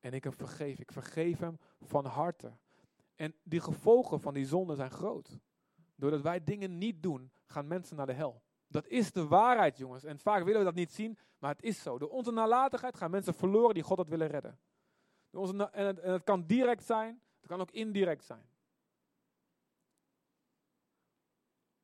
[0.00, 0.78] en ik hem vergeef.
[0.78, 2.52] Ik vergeef hem van harte.
[3.14, 5.38] En die gevolgen van die zonde zijn groot.
[5.96, 8.42] Doordat wij dingen niet doen, gaan mensen naar de hel.
[8.68, 10.04] Dat is de waarheid, jongens.
[10.04, 11.98] En vaak willen we dat niet zien, maar het is zo.
[11.98, 14.58] Door onze nalatigheid gaan mensen verloren die God had willen redden.
[15.30, 18.48] Door onze en, het, en het kan direct zijn, het kan ook indirect zijn.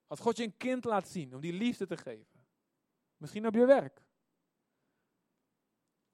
[0.06, 2.46] Als God je een kind laat zien om die liefde te geven.
[3.16, 4.02] Misschien op je werk.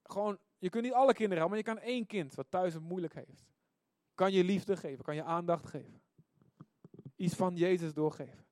[0.02, 2.82] Gewoon, je kunt niet alle kinderen helpen, maar je kan één kind wat thuis het
[2.82, 3.46] moeilijk heeft.
[4.14, 6.02] Kan je liefde geven, kan je aandacht geven.
[7.18, 8.46] Iets van Jezus doorgeven.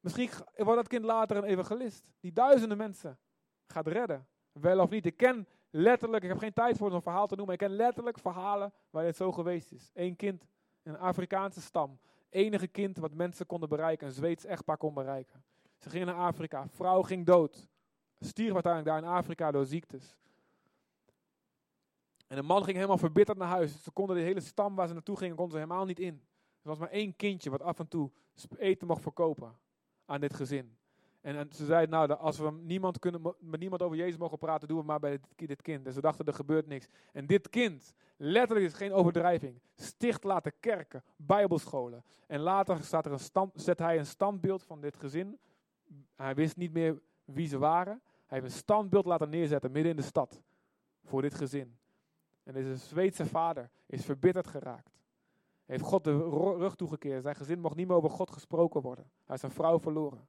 [0.00, 2.04] Misschien wordt dat kind later een evangelist.
[2.20, 3.18] Die duizenden mensen
[3.66, 4.26] gaat redden.
[4.52, 5.06] Wel of niet.
[5.06, 7.54] Ik ken letterlijk, ik heb geen tijd voor zo'n verhaal te noemen.
[7.54, 9.90] Ik ken letterlijk verhalen waar dit zo geweest is.
[9.94, 10.46] Eén kind,
[10.82, 12.00] een Afrikaanse stam.
[12.28, 14.06] Enige kind wat mensen konden bereiken.
[14.06, 15.44] Een Zweeds echtpaar kon bereiken.
[15.78, 16.68] Ze gingen naar Afrika.
[16.68, 17.68] Vrouw ging dood.
[18.18, 20.16] Stierf uiteindelijk daar in Afrika door ziektes.
[22.26, 23.82] En de man ging helemaal verbitterd naar huis.
[23.82, 26.22] Ze konden de hele stam waar ze naartoe gingen, konden ze helemaal niet in.
[26.62, 28.10] Er was maar één kindje wat af en toe
[28.58, 29.58] eten mocht verkopen
[30.04, 30.78] aan dit gezin.
[31.20, 34.78] En, ze zeiden, nou, als we niemand kunnen, met niemand over Jezus mogen praten, doen
[34.78, 35.86] we maar bij dit, dit kind.
[35.86, 36.86] En ze dachten, er gebeurt niks.
[37.12, 42.04] En dit kind, letterlijk is geen overdrijving, sticht later kerken, bijbelscholen.
[42.26, 45.38] En later staat er een stand, zet hij een standbeeld van dit gezin.
[46.16, 48.00] Hij wist niet meer wie ze waren.
[48.26, 50.42] Hij heeft een standbeeld laten neerzetten midden in de stad
[51.04, 51.78] voor dit gezin.
[52.42, 54.99] En deze Zweedse vader is verbitterd geraakt.
[55.70, 56.18] Heeft God de
[56.58, 57.22] rug toegekeerd.
[57.22, 59.10] Zijn gezin mocht niet meer over God gesproken worden.
[59.24, 60.28] Hij is zijn vrouw verloren.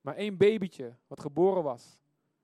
[0.00, 1.98] Maar één babytje wat geboren was,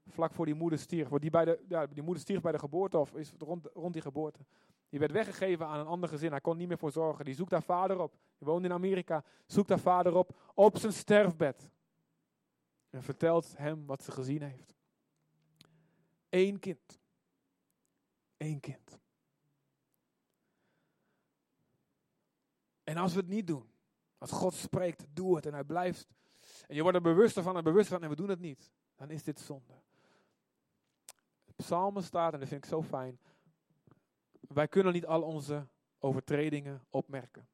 [0.07, 1.09] vlak voor die moeder stierf.
[1.09, 4.03] Die, bij de, ja, die moeder stierf bij de geboorte of is rond, rond die
[4.03, 4.40] geboorte.
[4.88, 6.31] Die werd weggegeven aan een ander gezin.
[6.31, 7.25] Hij kon niet meer voor zorgen.
[7.25, 8.12] Die zoekt haar vader op.
[8.38, 9.25] Die woont in Amerika.
[9.47, 11.71] Zoekt haar vader op op zijn sterfbed.
[12.90, 14.75] En vertelt hem wat ze gezien heeft.
[16.29, 17.01] Eén kind.
[18.37, 18.99] Eén kind.
[22.90, 23.70] En als we het niet doen,
[24.18, 26.09] als God spreekt, doe het en hij blijft.
[26.66, 28.72] En je wordt er bewuster van en bewuster van en we doen het niet.
[28.96, 29.74] Dan is dit zonde.
[31.57, 33.20] Psalmen staat, en dat vind ik zo fijn.
[34.40, 35.66] Wij kunnen niet al onze
[35.98, 37.48] overtredingen opmerken.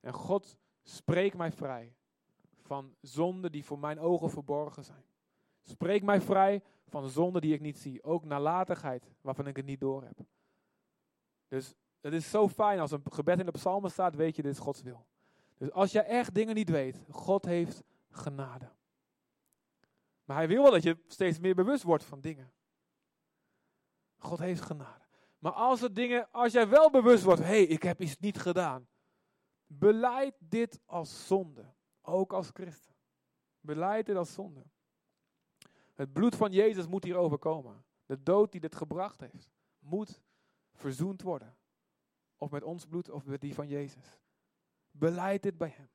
[0.00, 1.94] En God spreek mij vrij
[2.60, 5.04] van zonden die voor mijn ogen verborgen zijn.
[5.62, 8.02] Spreek mij vrij van zonden die ik niet zie.
[8.02, 10.18] Ook nalatigheid waarvan ik het niet door heb.
[11.48, 14.52] Dus het is zo fijn als een gebed in de psalmen staat, weet je, dit
[14.52, 15.06] is Gods wil.
[15.56, 18.70] Dus als je echt dingen niet weet, God heeft genade.
[20.24, 22.52] Maar hij wil wel dat je steeds meer bewust wordt van dingen.
[24.18, 25.04] God heeft genade.
[25.38, 28.38] Maar als er dingen, als jij wel bewust wordt, hé, hey, ik heb iets niet
[28.38, 28.88] gedaan.
[29.66, 31.64] Beleid dit als zonde.
[32.00, 32.94] Ook als christen.
[33.60, 34.62] Beleid dit als zonde.
[35.94, 37.84] Het bloed van Jezus moet hier overkomen.
[38.06, 40.22] De dood die dit gebracht heeft, moet
[40.72, 41.56] verzoend worden.
[42.42, 44.18] Of met ons bloed of met die van Jezus.
[44.90, 45.90] Beleid dit bij Hem.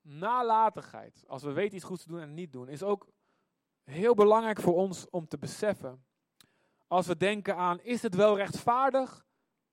[0.00, 3.08] Nalatigheid, als we weten iets goeds te doen en niet doen, is ook
[3.84, 6.04] heel belangrijk voor ons om te beseffen.
[6.86, 9.26] Als we denken aan, is het wel rechtvaardig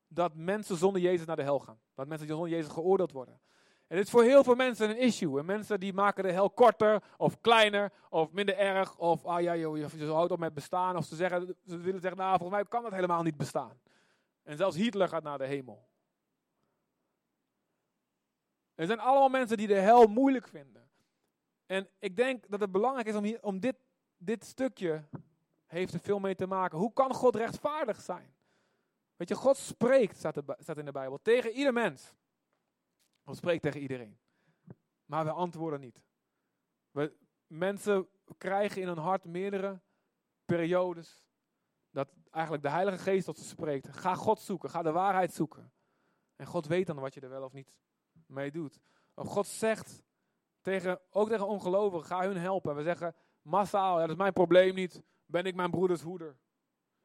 [0.07, 1.79] dat mensen zonder Jezus naar de hel gaan?
[1.93, 3.41] Dat mensen zonder Jezus geoordeeld worden?
[3.89, 5.39] En dit is voor heel veel mensen een issue.
[5.39, 8.97] En mensen die maken de hel korter of kleiner of minder erg.
[8.97, 10.97] Of ah ja, joh, je houdt op met bestaan.
[10.97, 13.79] Of ze, zeggen, ze willen zeggen, nou volgens mij kan dat helemaal niet bestaan.
[14.43, 15.87] En zelfs Hitler gaat naar de hemel.
[18.75, 20.89] Er zijn allemaal mensen die de hel moeilijk vinden.
[21.65, 23.75] En ik denk dat het belangrijk is om, hier, om dit,
[24.17, 25.03] dit stukje,
[25.65, 26.77] heeft er veel mee te maken.
[26.77, 28.33] Hoe kan God rechtvaardig zijn?
[29.15, 32.13] Weet je, God spreekt, staat, staat in de Bijbel, tegen ieder mens.
[33.35, 34.19] Spreekt tegen iedereen.
[35.05, 36.01] Maar we antwoorden niet.
[36.91, 37.15] We,
[37.47, 39.81] mensen krijgen in hun hart meerdere
[40.45, 41.27] periodes
[41.91, 43.87] dat eigenlijk de Heilige Geest tot ze spreekt.
[43.97, 45.71] Ga God zoeken, ga de waarheid zoeken.
[46.35, 47.73] En God weet dan wat je er wel of niet
[48.25, 48.79] mee doet.
[49.15, 50.03] God zegt,
[50.61, 52.75] tegen, ook tegen ongelovigen, ga hun helpen.
[52.75, 55.01] We zeggen massaal, dat is mijn probleem niet.
[55.25, 56.37] Ben ik mijn broeders hoeder?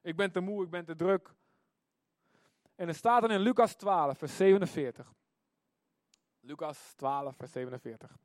[0.01, 1.35] Ik ben te moe, ik ben te druk.
[2.75, 5.15] En er staat dan in Lucas 12, vers 47.
[6.47, 8.19] Lucas 12, vers 47.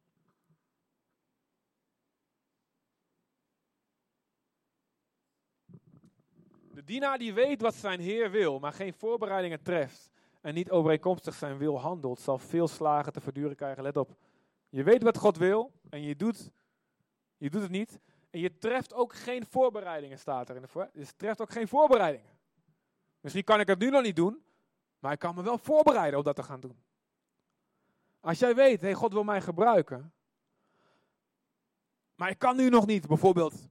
[6.74, 10.10] De dienaar die weet wat zijn Heer wil, maar geen voorbereidingen treft
[10.42, 13.84] en niet overeenkomstig zijn wil handelt, zal veel slagen te verduren krijgen.
[13.84, 14.16] Let op.
[14.70, 16.52] Je weet wat God wil en je doet,
[17.38, 18.00] je doet het niet.
[18.30, 20.90] En je treft ook geen voorbereidingen, staat er in de voor.
[20.94, 22.38] Je treft ook geen voorbereidingen.
[23.20, 24.44] Misschien kan ik het nu nog niet doen,
[25.00, 26.89] maar ik kan me wel voorbereiden om dat te gaan doen.
[28.20, 30.14] Als jij weet, hey, God wil mij gebruiken.
[32.16, 33.70] Maar ik kan nu nog niet bijvoorbeeld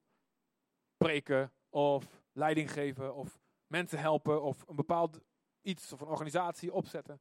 [0.97, 5.21] preken of leiding geven of mensen helpen of een bepaald
[5.63, 7.21] iets of een organisatie opzetten.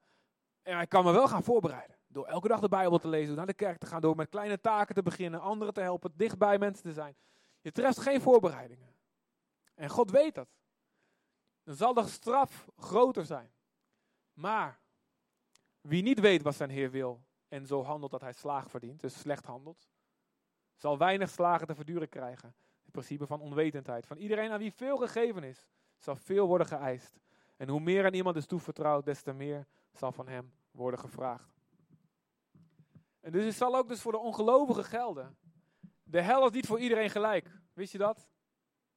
[0.62, 1.98] En ik kan me wel gaan voorbereiden.
[2.08, 4.30] Door elke dag de Bijbel te lezen, door naar de kerk te gaan, door met
[4.30, 7.16] kleine taken te beginnen, anderen te helpen, dichtbij mensen te zijn.
[7.62, 8.96] Je treft geen voorbereidingen.
[9.76, 10.48] En God weet dat.
[11.64, 13.52] Dan zal de straf groter zijn.
[14.34, 14.80] Maar
[15.88, 19.20] wie niet weet wat zijn Heer wil, en zo handelt dat hij slaag verdient, dus
[19.20, 19.90] slecht handelt,
[20.76, 22.56] zal weinig slagen te verduren krijgen.
[22.84, 24.08] Het principe van onwetendheid.
[24.08, 27.20] Van iedereen aan wie veel gegeven is, zal veel worden geëist.
[27.58, 31.56] En hoe meer aan iemand is toevertrouwd, des te meer zal van hem worden gevraagd.
[33.20, 35.38] En dus het zal ook dus voor de ongelovigen gelden.
[36.04, 37.52] De hel is niet voor iedereen gelijk.
[37.74, 38.30] Wist je dat?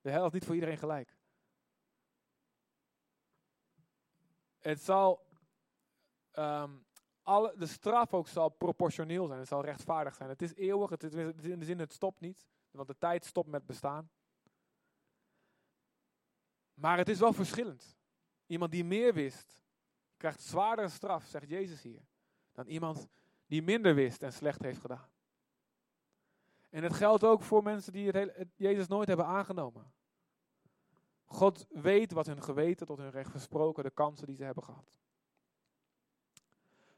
[0.01, 1.17] De hel is niet voor iedereen gelijk.
[4.59, 5.27] Het zal,
[6.33, 6.71] ehm,
[7.23, 9.39] alle, de straf ook zal proportioneel zijn.
[9.39, 10.29] Het zal rechtvaardig zijn.
[10.29, 10.91] Het is eeuwig.
[10.91, 12.49] Het in de zin, het stopt niet.
[12.71, 14.11] Want de tijd stopt met bestaan.
[16.75, 17.97] Maar het is wel verschillend.
[18.47, 19.63] Iemand die meer wist,
[20.17, 22.03] krijgt zwaardere straf, zegt Jezus hier,
[22.53, 23.09] dan iemand
[23.47, 25.09] die minder wist en slecht heeft gedaan.
[26.71, 29.93] En het geldt ook voor mensen die het, Jezus nooit hebben aangenomen.
[31.25, 34.93] God weet wat hun geweten tot hun recht versproken, de kansen die ze hebben gehad.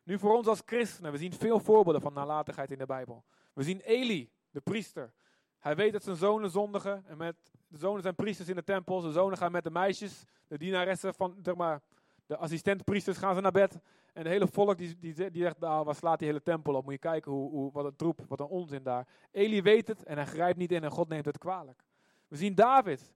[0.03, 3.25] Nu voor ons als christenen, we zien veel voorbeelden van nalatigheid in de Bijbel.
[3.53, 5.12] We zien Eli, de priester.
[5.59, 7.05] Hij weet dat zijn zonen zondigen.
[7.07, 7.37] En met
[7.69, 9.01] de zonen zijn priesters in de tempel.
[9.01, 11.81] Zijn zonen gaan met de meisjes, de dienaressen van, zeg
[12.27, 13.81] de assistentpriesters gaan ze naar bed.
[14.12, 16.85] En het hele volk die, die, die zegt, nou, waar slaat die hele tempel op?
[16.85, 19.07] Moet je kijken hoe, hoe, wat een troep, wat een onzin daar.
[19.31, 21.85] Eli weet het en hij grijpt niet in en God neemt het kwalijk.
[22.29, 23.15] We zien David,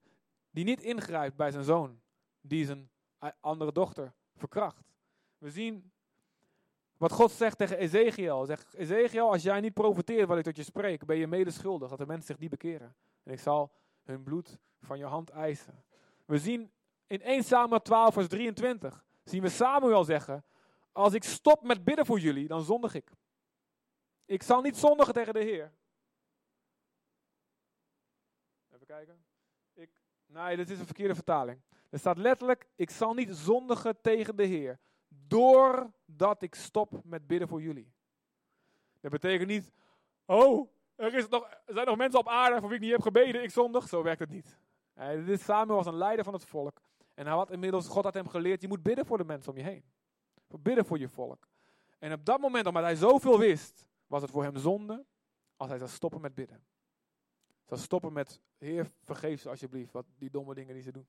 [0.51, 2.01] die niet ingrijpt bij zijn zoon,
[2.41, 2.89] die zijn
[3.39, 4.91] andere dochter verkracht.
[5.37, 5.91] We zien
[6.97, 8.45] wat God zegt tegen Ezekiel.
[8.45, 11.97] Zegt, Ezekiel, als jij niet profiteert wat ik tot je spreek, ben je medeschuldig dat
[11.97, 12.95] de mensen zich niet bekeren.
[13.23, 13.71] En ik zal
[14.03, 15.83] hun bloed van je hand eisen.
[16.25, 16.71] We zien
[17.07, 20.45] in 1 Samuel 12 vers 23, zien we Samuel zeggen,
[20.91, 23.11] als ik stop met bidden voor jullie, dan zondig ik.
[24.25, 25.71] Ik zal niet zondigen tegen de Heer.
[28.73, 29.25] Even kijken.
[29.73, 29.89] Ik,
[30.25, 31.61] nee, dit is een verkeerde vertaling.
[31.89, 34.79] Er staat letterlijk, ik zal niet zondigen tegen de Heer.
[35.27, 37.91] Doordat ik stop met bidden voor jullie.
[38.99, 39.71] Dat betekent niet,
[40.25, 43.43] oh, er, is nog, zijn nog mensen op aarde voor wie ik niet heb gebeden,
[43.43, 43.87] ik zondig.
[43.87, 44.57] Zo werkt het niet.
[45.25, 46.81] dit Samuel was een leider van het volk.
[47.13, 49.57] En hij had inmiddels, God had hem geleerd, je moet bidden voor de mensen om
[49.57, 49.83] je heen.
[50.47, 51.47] Bidden voor je volk.
[51.99, 55.05] En op dat moment, omdat hij zoveel wist, was het voor hem zonde
[55.55, 56.63] als hij zou stoppen met bidden.
[57.65, 61.07] Zou stoppen met, Heer, vergeef ze alsjeblieft, wat die domme dingen die ze doen.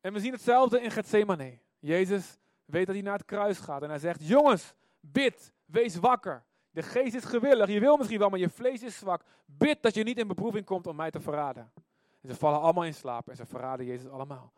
[0.00, 1.58] En we zien hetzelfde in Gethsemane.
[1.84, 6.44] Jezus weet dat hij naar het kruis gaat en hij zegt, jongens, bid, wees wakker.
[6.70, 9.24] De geest is gewillig, je wil misschien wel, maar je vlees is zwak.
[9.46, 11.72] Bid dat je niet in beproeving komt om mij te verraden.
[12.20, 14.52] En ze vallen allemaal in slaap en ze verraden Jezus allemaal.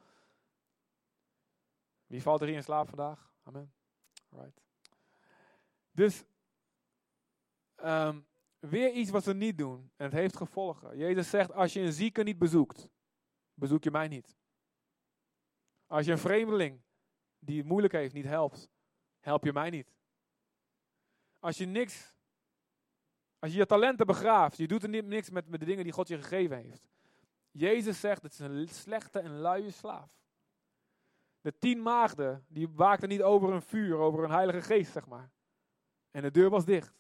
[2.07, 3.33] Wie valt er hier in slaap vandaag?
[3.43, 3.73] Amen.
[4.31, 4.61] Right.
[5.91, 6.25] Dus
[7.85, 8.27] um,
[8.59, 9.91] weer iets wat ze niet doen.
[9.97, 10.97] En het heeft gevolgen.
[10.97, 12.89] Jezus zegt, als je een zieke niet bezoekt,
[13.55, 14.37] bezoek je mij niet.
[15.87, 16.85] Als je een vreemdeling
[17.47, 18.69] die het moeilijk heeft niet helpt,
[19.21, 19.95] help je mij niet.
[21.39, 22.15] Als je niks,
[23.39, 26.09] als je je talenten begraaft, je doet er niks met, met de dingen die God
[26.09, 26.89] je gegeven heeft.
[27.51, 30.19] Jezus zegt, het is een slechte en luie slaaf.
[31.41, 35.31] De tien maagden, die waakten niet over een vuur, over een heilige geest, zeg maar.
[36.11, 36.95] En de deur was dicht.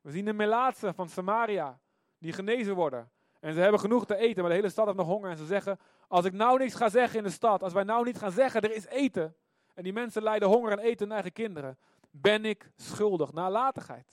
[0.00, 1.80] We zien de melaatsen van Samaria,
[2.18, 3.10] die genezen worden.
[3.40, 5.30] En ze hebben genoeg te eten, maar de hele stad heeft nog honger.
[5.30, 8.04] En ze zeggen, als ik nou niks ga zeggen in de stad, als wij nou
[8.04, 9.36] niet gaan zeggen, er is eten.
[9.80, 11.78] En die mensen lijden honger en eten hun eigen kinderen.
[12.10, 14.12] Ben ik schuldig, nalatigheid.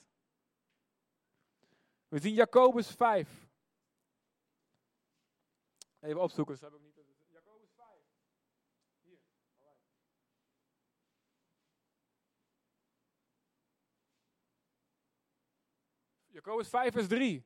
[2.08, 3.50] We zien Jacobus 5.
[6.00, 6.96] Even opzoeken, heb ik niet.
[7.28, 7.88] Jacobus 5.
[9.02, 9.18] Hier.
[16.26, 17.46] Jacobus 5 vers 3.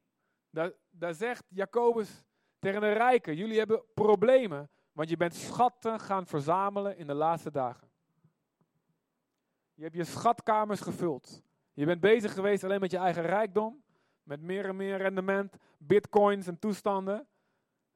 [0.50, 2.24] Daar, daar zegt Jacobus
[2.60, 7.52] tegen de rijken, jullie hebben problemen, want je bent schatten gaan verzamelen in de laatste
[7.52, 7.91] dagen.
[9.82, 11.44] Je hebt je schatkamers gevuld.
[11.74, 13.84] Je bent bezig geweest alleen met je eigen rijkdom,
[14.24, 17.28] met meer en meer rendement, bitcoins en toestanden.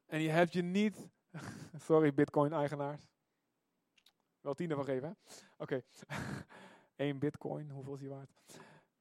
[0.06, 1.08] En je hebt je niet,
[1.86, 3.08] sorry bitcoin-eigenaars,
[4.40, 5.14] wel tien ervan geven, hè?
[5.56, 5.82] Oké,
[6.96, 8.32] één bitcoin, hoeveel is die waard?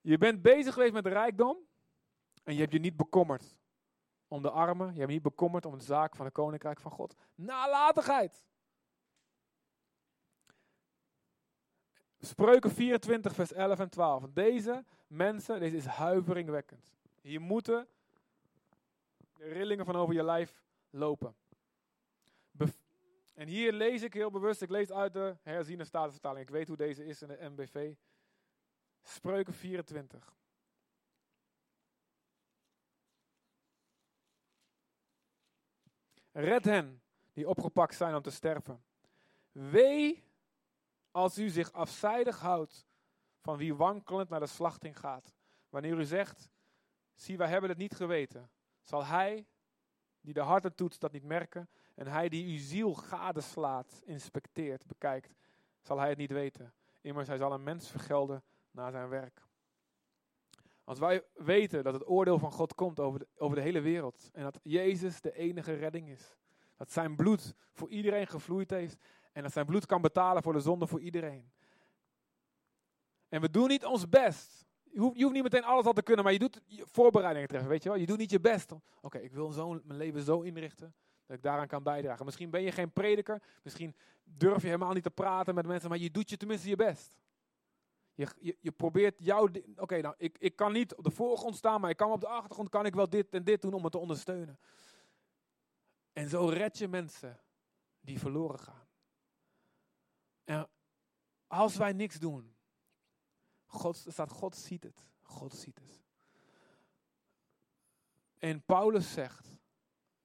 [0.02, 1.58] Je bent bezig geweest met rijkdom
[2.44, 3.58] en je hebt je niet bekommerd
[4.28, 4.94] om de armen.
[4.94, 7.16] Je hebt niet bekommerd om de zaak van het koninkrijk van God.
[7.36, 8.46] Nalatigheid.
[12.26, 14.24] Spreuken 24, vers 11 en 12.
[14.34, 16.94] Deze mensen, deze is huiveringwekkend.
[17.22, 17.88] Hier moeten
[19.38, 21.36] de rillingen van over je lijf lopen.
[23.34, 26.46] en hier lees ik heel bewust, ik lees uit de herziene statenvertaling.
[26.46, 27.94] Ik weet hoe deze is in de MBV.
[29.04, 30.34] Spreuken 24.
[36.32, 37.02] Red hen
[37.34, 38.84] die opgepakt zijn om te sterven.
[39.52, 40.25] Wee
[41.16, 42.86] als u zich afzijdig houdt
[43.40, 45.36] van wie wankelend naar de slachting gaat.
[45.70, 46.50] Wanneer u zegt,
[47.14, 48.50] zie wij hebben het niet geweten,
[48.82, 49.48] zal hij
[50.22, 55.36] die de harten toetst dat niet merken en hij die uw ziel gadeslaat, inspecteert, bekijkt,
[55.82, 56.74] zal hij het niet weten.
[57.02, 59.42] Immers hij zal een mens vergelden naar zijn werk.
[60.84, 64.30] Als wij weten dat het oordeel van God komt over de, over de hele wereld
[64.34, 66.36] en dat Jezus de enige redding is,
[66.78, 68.98] dat zijn bloed voor iedereen gevloeid heeft
[69.36, 71.52] en dat zijn bloed kan betalen voor de zonde voor iedereen.
[73.30, 74.66] En we doen niet ons best.
[74.84, 77.70] Je hoeft, je hoeft niet meteen alles al te kunnen, maar je doet voorbereidingen treffen,
[77.70, 77.98] weet je wel.
[77.98, 78.72] Je doet niet je best.
[79.02, 82.26] Oké, ik wil mijn leven zo inrichten dat ik daaraan kan bijdragen.
[82.26, 85.98] Misschien ben je geen prediker, misschien durf je helemaal niet te praten met mensen, maar
[85.98, 87.18] je doet je tenminste je best.
[88.14, 89.50] Je, je, je probeert jouw.
[89.76, 92.28] Oké, nou, ik, ik kan niet op de voorgrond staan, maar ik kan op de
[92.28, 94.60] achtergrond kan ik wel dit en dit doen om het te ondersteunen.
[96.14, 97.40] En zo red je mensen
[98.00, 98.85] die verloren gaan.
[100.46, 100.70] En
[101.48, 102.56] als wij niks doen,
[103.66, 105.06] God, staat God ziet het.
[105.22, 106.04] God ziet het.
[108.38, 109.58] En Paulus zegt,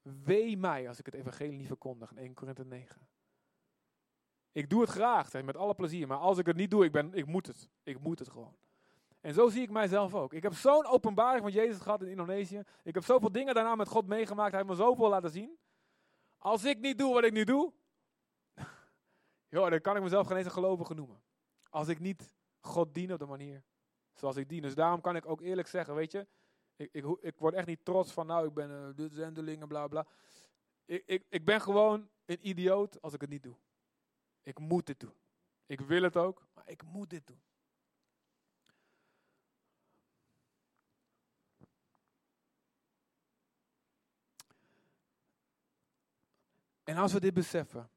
[0.03, 3.09] wee mij als ik het evangelie niet verkondig in 1 Korinthe 9.
[4.53, 6.07] Ik doe het graag, met alle plezier.
[6.07, 7.69] Maar als ik het niet doe, ik, ben, ik moet het.
[7.83, 8.57] Ik moet het gewoon.
[9.21, 10.33] En zo zie ik mijzelf ook.
[10.33, 12.63] Ik heb zo'n openbaring van Jezus gehad in Indonesië.
[12.83, 14.51] Ik heb zoveel dingen daarna met God meegemaakt.
[14.51, 15.59] Hij heeft me zoveel laten zien.
[16.39, 17.73] Als ik niet doe wat ik nu doe,
[19.51, 21.23] joh, dan kan ik mezelf geen eens een gelovige noemen.
[21.69, 23.65] Als ik niet God dien op de manier
[24.15, 24.63] zoals ik dien.
[24.63, 26.27] Dus daarom kan ik ook eerlijk zeggen, weet je,
[26.77, 29.69] ik, ik, ik word echt niet trots van, nou, ik ben uh, de zendeling en
[29.69, 30.07] bla bla.
[30.85, 33.57] Ik, ik, ik ben gewoon een idioot als ik het niet doe.
[34.43, 35.15] Ik moet dit doen.
[35.67, 37.43] Ik wil het ook, maar ik moet dit doen.
[46.85, 47.91] En als we dit beseffen,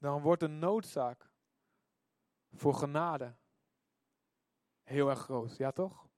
[0.00, 1.30] dan wordt de noodzaak
[2.52, 3.34] voor genade
[4.82, 5.56] heel erg groot.
[5.56, 6.08] Ja, toch?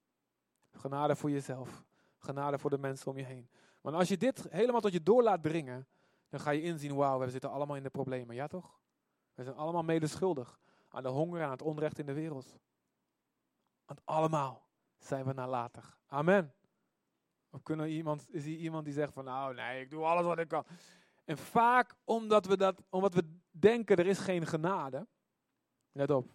[0.70, 1.84] Genade voor jezelf.
[2.18, 3.48] Genade voor de mensen om je heen.
[3.80, 5.86] Want als je dit helemaal tot je door laat dringen,
[6.28, 8.34] dan ga je inzien, wauw, we zitten allemaal in de problemen.
[8.34, 8.80] Ja, toch?
[9.34, 10.58] We zijn allemaal medeschuldig
[10.88, 12.56] aan de honger, aan het onrecht in de wereld.
[13.84, 14.66] Want allemaal
[14.98, 15.98] zijn we nalatig.
[16.06, 16.54] Amen.
[17.50, 20.38] Of kunnen iemand, is hier iemand die zegt van, nou nee, ik doe alles wat
[20.38, 20.64] ik kan.
[21.24, 25.06] En vaak omdat we, dat, omdat we denken er is geen genade.
[25.92, 26.30] Let op.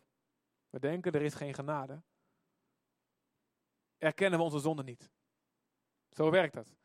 [0.69, 2.01] We denken er is geen genade.
[3.97, 5.09] Erkennen we onze zonde niet.
[6.11, 6.75] Zo werkt dat.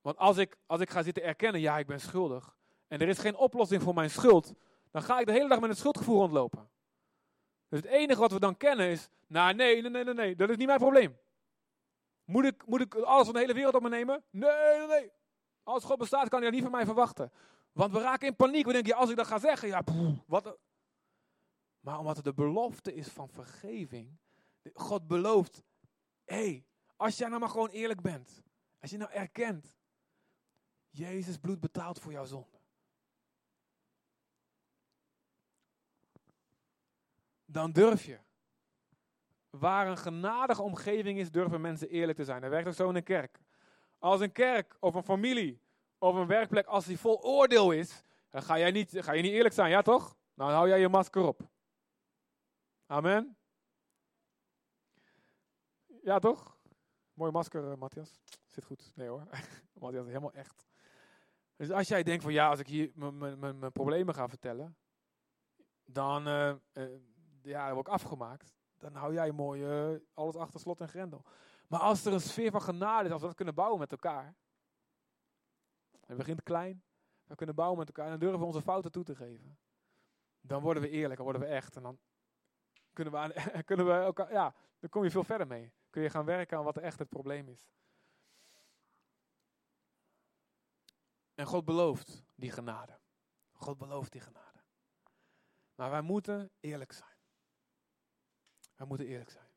[0.00, 2.56] Want als ik, als ik ga zitten erkennen, ja, ik ben schuldig.
[2.88, 4.54] En er is geen oplossing voor mijn schuld
[4.92, 6.70] dan ga ik de hele dag met een schuldgevoel rondlopen.
[7.68, 10.50] Dus het enige wat we dan kennen is, nou nee, nee, nee, nee, nee, dat
[10.50, 11.18] is niet mijn probleem.
[12.24, 14.24] Moet ik, moet ik alles van de hele wereld op me nemen?
[14.30, 15.10] Nee, nee, nee.
[15.62, 17.32] Als God bestaat, kan hij dat niet van mij verwachten.
[17.72, 18.66] Want we raken in paniek.
[18.66, 19.82] We denken, als ik dat ga zeggen, ja,
[20.26, 20.58] wat.
[21.80, 24.18] Maar omdat het de belofte is van vergeving.
[24.74, 25.62] God belooft,
[26.24, 26.66] hé, hey,
[26.96, 28.42] als jij nou maar gewoon eerlijk bent.
[28.80, 29.76] Als je nou erkent,
[30.90, 32.62] Jezus bloed betaalt voor jouw zonde.
[37.52, 38.18] dan durf je.
[39.50, 42.40] Waar een genadige omgeving is, durven mensen eerlijk te zijn.
[42.40, 43.40] Dat werkt ook zo in een kerk.
[43.98, 45.61] Als een kerk of een familie
[46.02, 49.32] of een werkplek, als die vol oordeel is, dan ga, jij niet, ga je niet
[49.32, 50.16] eerlijk zijn, ja toch?
[50.34, 51.40] Nou, dan hou jij je masker op.
[52.86, 53.36] Amen.
[56.02, 56.56] Ja toch?
[57.12, 58.20] Mooi masker, uh, Matthias.
[58.46, 58.92] Zit goed.
[58.94, 59.26] Nee hoor.
[59.80, 60.66] Matthias helemaal echt.
[61.56, 64.76] Dus als jij denkt van ja, als ik hier mijn problemen ga vertellen,
[65.84, 66.54] dan uh,
[67.42, 68.54] ja, word ik afgemaakt.
[68.78, 69.64] Dan hou jij mooi
[70.14, 71.24] alles achter slot en grendel.
[71.66, 74.34] Maar als er een sfeer van genade is, als we dat kunnen bouwen met elkaar.
[76.06, 76.82] Het begint klein.
[77.24, 78.12] We kunnen bouwen met elkaar.
[78.12, 79.58] En durven we onze fouten toe te geven.
[80.40, 81.76] Dan worden we eerlijk, dan worden we echt.
[81.76, 81.98] En dan
[82.92, 85.72] kunnen we, kunnen we elkaar, ja, dan kom je veel verder mee.
[85.90, 87.70] Kun je gaan werken aan wat echt het probleem is.
[91.34, 92.98] En God belooft die genade.
[93.52, 94.62] God belooft die genade.
[95.74, 97.16] Maar wij moeten eerlijk zijn.
[98.76, 99.50] We moeten eerlijk zijn.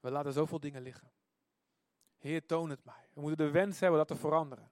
[0.00, 1.12] We laten zoveel dingen liggen.
[2.16, 3.08] Heer, toon het mij.
[3.12, 4.70] We moeten de wens hebben dat te veranderen.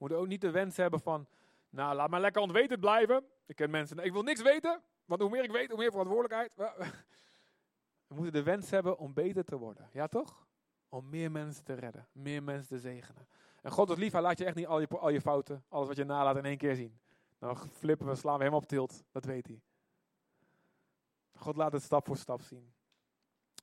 [0.00, 1.26] Moeten ook niet de wens hebben van,
[1.68, 3.24] nou, laat maar lekker onwetend blijven.
[3.46, 6.54] Ik ken mensen, ik wil niks weten, want hoe meer ik weet, hoe meer verantwoordelijkheid.
[8.06, 9.88] We moeten de wens hebben om beter te worden.
[9.92, 10.46] Ja, toch?
[10.88, 13.28] Om meer mensen te redden, meer mensen te zegenen.
[13.62, 15.88] En God is lief, hij laat je echt niet al je, al je fouten, alles
[15.88, 17.00] wat je nalaat in één keer zien.
[17.38, 19.04] Dan flippen we, slaan we helemaal op tilt.
[19.10, 19.60] Dat weet hij.
[21.34, 22.72] God laat het stap voor stap zien.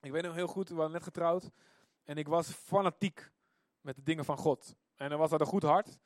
[0.01, 1.49] Ik weet nog heel goed, we waren net getrouwd.
[2.03, 3.31] En ik was fanatiek
[3.81, 4.75] met de dingen van God.
[4.95, 5.97] En dan was dat een goed hart.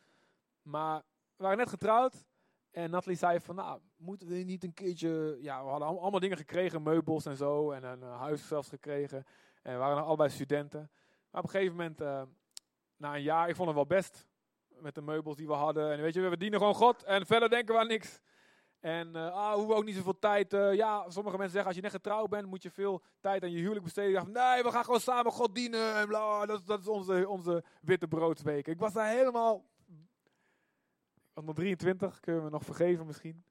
[0.61, 1.01] Maar
[1.35, 2.25] we waren net getrouwd.
[2.71, 5.37] En Natalie zei van, nou, moeten we niet een keertje...
[5.41, 7.71] Ja, we hadden allemaal dingen gekregen, meubels en zo.
[7.71, 9.23] En een huis zelfs gekregen.
[9.61, 10.91] En we waren allebei studenten.
[11.31, 12.21] Maar op een gegeven moment, uh,
[12.97, 14.27] na een jaar, ik vond het wel best
[14.67, 15.91] met de meubels die we hadden.
[15.91, 18.19] En weet je, we dienen gewoon God en verder denken we aan niks.
[18.79, 20.51] En uh, ah, hoeven ook niet zoveel tijd.
[20.51, 23.57] Ja, sommige mensen zeggen als je net getrouwd bent, moet je veel tijd aan je
[23.57, 24.13] huwelijk besteden.
[24.13, 25.95] Dacht, nee, we gaan gewoon samen God dienen.
[25.95, 28.67] En bla, dat, is onze, onze witte broodsweek.
[28.67, 29.63] Ik was daar helemaal.
[31.33, 33.43] Nog 23, kunnen we nog vergeven misschien.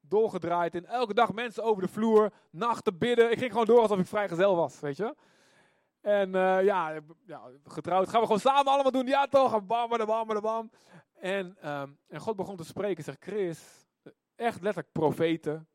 [0.00, 3.30] Doorgedraaid en elke dag mensen over de vloer, nachten bidden.
[3.30, 5.14] Ik ging gewoon door alsof ik vrijgezel was, weet je.
[6.00, 8.08] En uh, ja, ja, getrouwd.
[8.08, 9.06] Gaan we gewoon samen allemaal doen.
[9.06, 10.70] Ja toch, bam, bam, bam, bam.
[11.14, 13.04] En, um, en God begon te spreken.
[13.04, 13.86] Zegt, Chris,
[14.34, 15.68] echt letterlijk profeten.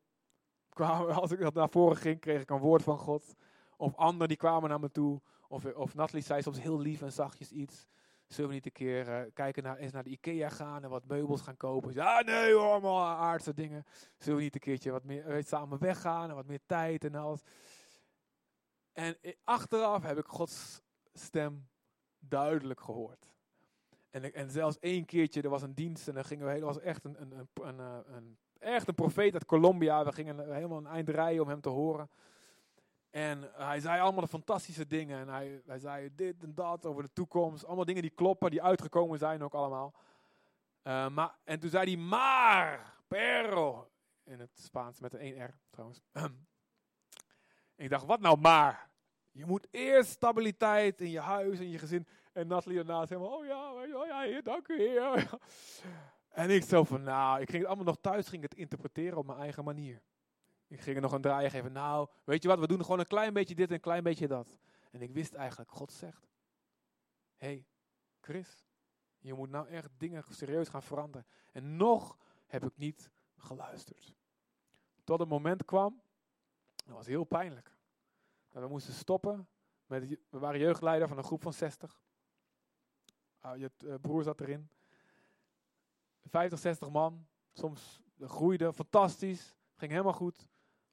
[0.68, 3.34] Kwamen, als ik naar voren ging, kreeg ik een woord van God.
[3.76, 5.20] Of anderen die kwamen naar me toe.
[5.48, 7.86] Of, of Natalie zei soms heel lief en zachtjes iets.
[8.28, 11.06] Zullen we niet een keer uh, kijken naar, eens naar de Ikea gaan en wat
[11.06, 11.92] meubels gaan kopen?
[11.92, 13.84] Ja, nee hoor, allemaal aardse dingen.
[14.16, 17.42] Zullen we niet een keertje wat meer samen weggaan en wat meer tijd en alles.
[18.92, 21.68] En achteraf heb ik Gods stem
[22.18, 23.26] duidelijk gehoord.
[24.10, 27.04] En, en zelfs één keertje, er was een dienst en dan gingen we, was echt
[27.04, 30.04] een, een, een, een, eh, een echt een profeet uit Colombia.
[30.04, 32.10] We gingen helemaal een eind rijden om hem te horen.
[33.10, 35.18] En hij zei allemaal de fantastische dingen.
[35.18, 37.66] En hij, hij zei dit en dat over de toekomst.
[37.66, 39.94] Allemaal dingen die kloppen, die uitgekomen zijn ook allemaal.
[40.82, 43.90] Uh, maar, en toen zei hij, maar, pero.
[44.24, 46.00] In het Spaans met een 1R trouwens.
[47.76, 48.90] ik dacht, wat nou maar?
[49.30, 52.06] Je moet eerst stabiliteit in je huis en je gezin.
[52.32, 55.26] En Natalie daarnaast helemaal, oh ja, oh ja, heer, dank u heer.
[56.28, 59.26] En ik zo van, nou, ik ging het allemaal nog thuis ging het interpreteren op
[59.26, 60.02] mijn eigen manier.
[60.68, 61.72] Ik ging er nog een draai geven.
[61.72, 64.28] Nou, weet je wat, we doen gewoon een klein beetje dit en een klein beetje
[64.28, 64.58] dat.
[64.90, 66.28] En ik wist eigenlijk, God zegt,
[67.36, 67.66] hey,
[68.20, 68.66] Chris,
[69.18, 71.26] je moet nou echt dingen serieus gaan veranderen.
[71.52, 74.14] En nog heb ik niet geluisterd.
[75.04, 76.00] Tot het moment kwam,
[76.74, 77.76] dat was heel pijnlijk.
[78.48, 79.48] Dat we moesten stoppen.
[79.86, 82.00] Met, we waren jeugdleider van een groep van 60.
[83.44, 84.68] Uh, je uh, broer zat erin.
[86.24, 87.26] 50, 60 man.
[87.52, 89.56] Soms groeide fantastisch.
[89.76, 90.48] Ging helemaal goed.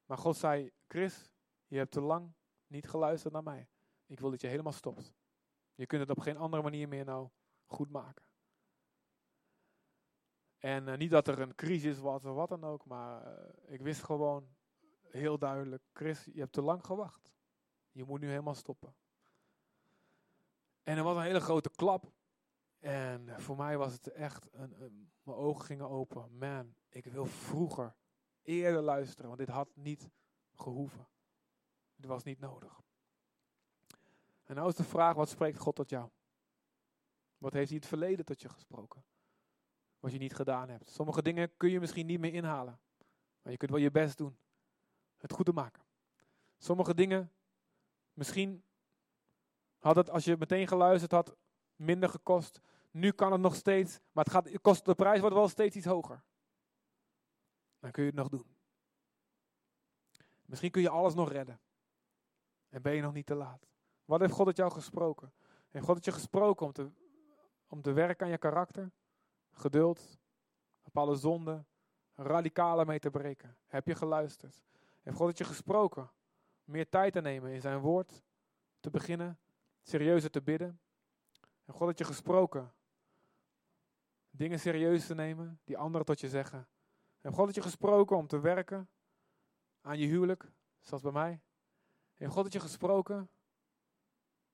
[0.05, 1.31] Maar God zei: Chris,
[1.67, 2.33] je hebt te lang
[2.67, 3.69] niet geluisterd naar mij.
[4.05, 5.13] Ik wil dat je helemaal stopt.
[5.75, 7.29] Je kunt het op geen andere manier meer nou
[7.65, 8.25] goed maken.
[10.57, 13.81] En uh, niet dat er een crisis was of wat dan ook, maar uh, ik
[13.81, 14.55] wist gewoon
[15.01, 17.31] heel duidelijk: Chris, je hebt te lang gewacht.
[17.91, 18.95] Je moet nu helemaal stoppen.
[20.83, 22.13] En er was een hele grote klap.
[22.79, 26.37] En voor mij was het echt, een, mijn ogen gingen open.
[26.37, 27.95] Man, ik wil vroeger,
[28.45, 30.09] eerder luisteren, want dit had niet
[30.53, 31.07] gehoeven.
[31.95, 32.81] Dit was niet nodig.
[34.43, 36.09] En nou is de vraag, wat spreekt God tot jou?
[37.37, 39.03] Wat heeft hij het verleden tot je gesproken?
[39.99, 40.89] Wat je niet gedaan hebt.
[40.89, 42.79] Sommige dingen kun je misschien niet meer inhalen.
[43.41, 44.37] Maar je kunt wel je best doen.
[45.17, 45.83] Het goed te maken.
[46.57, 47.31] Sommige dingen,
[48.13, 48.63] misschien
[49.77, 51.35] had het, als je meteen geluisterd had,
[51.75, 52.59] minder gekost.
[52.91, 55.75] Nu kan het nog steeds, maar het, gaat, het kost, de prijs wordt wel steeds
[55.75, 56.23] iets hoger.
[57.85, 58.45] Dan kun je het nog doen.
[60.45, 61.59] Misschien kun je alles nog redden.
[62.69, 63.67] En ben je nog niet te laat.
[64.05, 65.33] Wat heeft God het jou gesproken?
[65.69, 66.91] Heeft God het je gesproken om te,
[67.67, 68.91] om te werken aan je karakter?
[69.51, 70.19] Geduld,
[70.83, 71.67] op alle zonden,
[72.15, 73.57] radicale mee te breken.
[73.65, 74.63] Heb je geluisterd?
[75.01, 76.11] Heeft God het je gesproken?
[76.63, 78.23] Meer tijd te nemen in zijn woord,
[78.79, 79.39] te beginnen,
[79.81, 80.79] serieuzer te bidden.
[81.65, 82.73] Heeft God het je gesproken
[84.29, 86.67] dingen serieus te nemen die anderen tot je zeggen.
[87.25, 88.89] Heeft God het je gesproken om te werken
[89.81, 91.41] aan je huwelijk, zoals bij mij?
[92.13, 93.29] Heeft God het je gesproken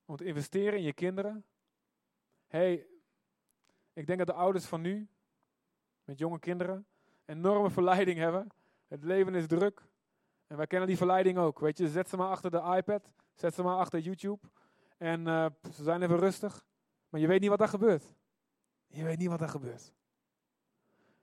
[0.06, 1.46] om te investeren in je kinderen?
[2.48, 2.88] hey,
[3.94, 5.08] ik denk dat de ouders van nu,
[6.04, 6.88] met jonge kinderen,
[7.26, 8.48] enorme verleiding hebben.
[8.88, 9.86] Het leven is druk.
[10.48, 11.60] En wij kennen die verleiding ook.
[11.60, 14.48] Weet je, zet ze maar achter de iPad, zet ze maar achter YouTube.
[14.98, 16.66] En uh, ze zijn even rustig.
[17.10, 18.16] Maar je weet niet wat daar gebeurt.
[18.88, 19.94] Je weet niet wat er gebeurt.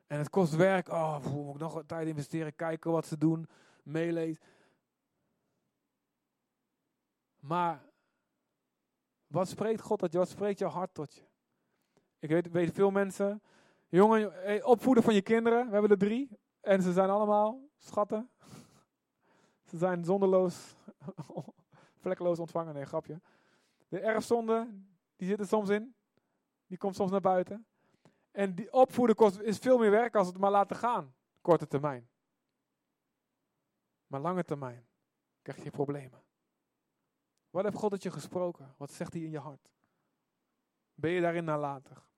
[0.08, 0.88] En het kost werk.
[0.88, 3.48] Oh, moet ik nog tijd investeren, kijken wat ze doen,
[3.82, 4.42] meelezen.
[7.40, 7.82] Maar
[9.26, 10.18] wat spreekt God tot je?
[10.18, 11.22] Wat spreekt jouw hart tot je?
[12.18, 13.42] Ik weet, weet veel mensen.
[13.88, 15.66] Jongen, opvoeden van je kinderen.
[15.66, 16.38] We hebben er drie.
[16.60, 18.30] En ze zijn allemaal schatten.
[19.70, 20.74] Ze zijn zonderloos,
[22.02, 22.74] vlekkeloos ontvangen.
[22.74, 23.20] Nee, grapje.
[23.88, 24.68] De erfzonde,
[25.16, 25.94] die zit er soms in.
[26.66, 27.66] Die komt soms naar buiten.
[28.38, 31.14] En die opvoeden kost, is veel meer werk als het maar laten gaan.
[31.40, 32.10] Korte termijn.
[34.06, 34.88] Maar lange termijn
[35.42, 36.24] krijg je problemen.
[37.50, 38.74] Wat heeft God het je gesproken?
[38.76, 39.70] Wat zegt hij in je hart?
[40.94, 42.10] Ben je daarin nalatig?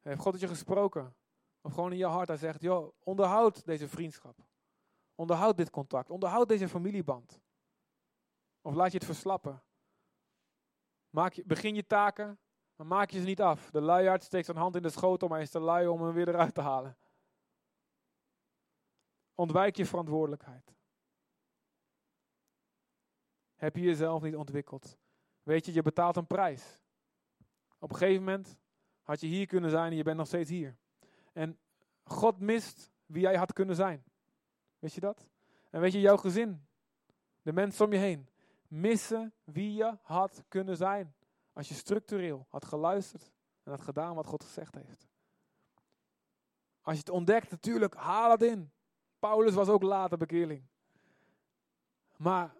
[0.00, 1.16] Heeft God het je gesproken?
[1.60, 4.38] Of gewoon in je hart, hij zegt, joh, onderhoud deze vriendschap.
[5.14, 6.10] Onderhoud dit contact.
[6.10, 7.40] Onderhoud deze familieband.
[8.60, 9.62] Of laat je het verslappen.
[11.10, 12.38] Maak je, begin je taken,
[12.76, 13.70] maar maak je ze niet af.
[13.70, 16.12] De luiaard steekt zijn hand in de schotel, maar hij is te lui om hem
[16.12, 16.96] weer eruit te halen.
[19.34, 20.74] Ontwijk je verantwoordelijkheid.
[23.54, 24.98] Heb je jezelf niet ontwikkeld?
[25.42, 26.80] Weet je, je betaalt een prijs.
[27.78, 28.58] Op een gegeven moment
[29.02, 30.76] had je hier kunnen zijn en je bent nog steeds hier.
[31.32, 31.58] En
[32.04, 34.04] God mist wie jij had kunnen zijn.
[34.78, 35.28] Weet je dat?
[35.70, 36.66] En weet je, jouw gezin,
[37.42, 38.28] de mensen om je heen,
[38.68, 41.14] missen wie je had kunnen zijn.
[41.52, 43.32] Als je structureel had geluisterd
[43.62, 45.06] en had gedaan wat God gezegd heeft.
[46.80, 48.72] Als je het ontdekt, natuurlijk, haal het in.
[49.18, 50.66] Paulus was ook later bekeerling.
[52.16, 52.56] Maar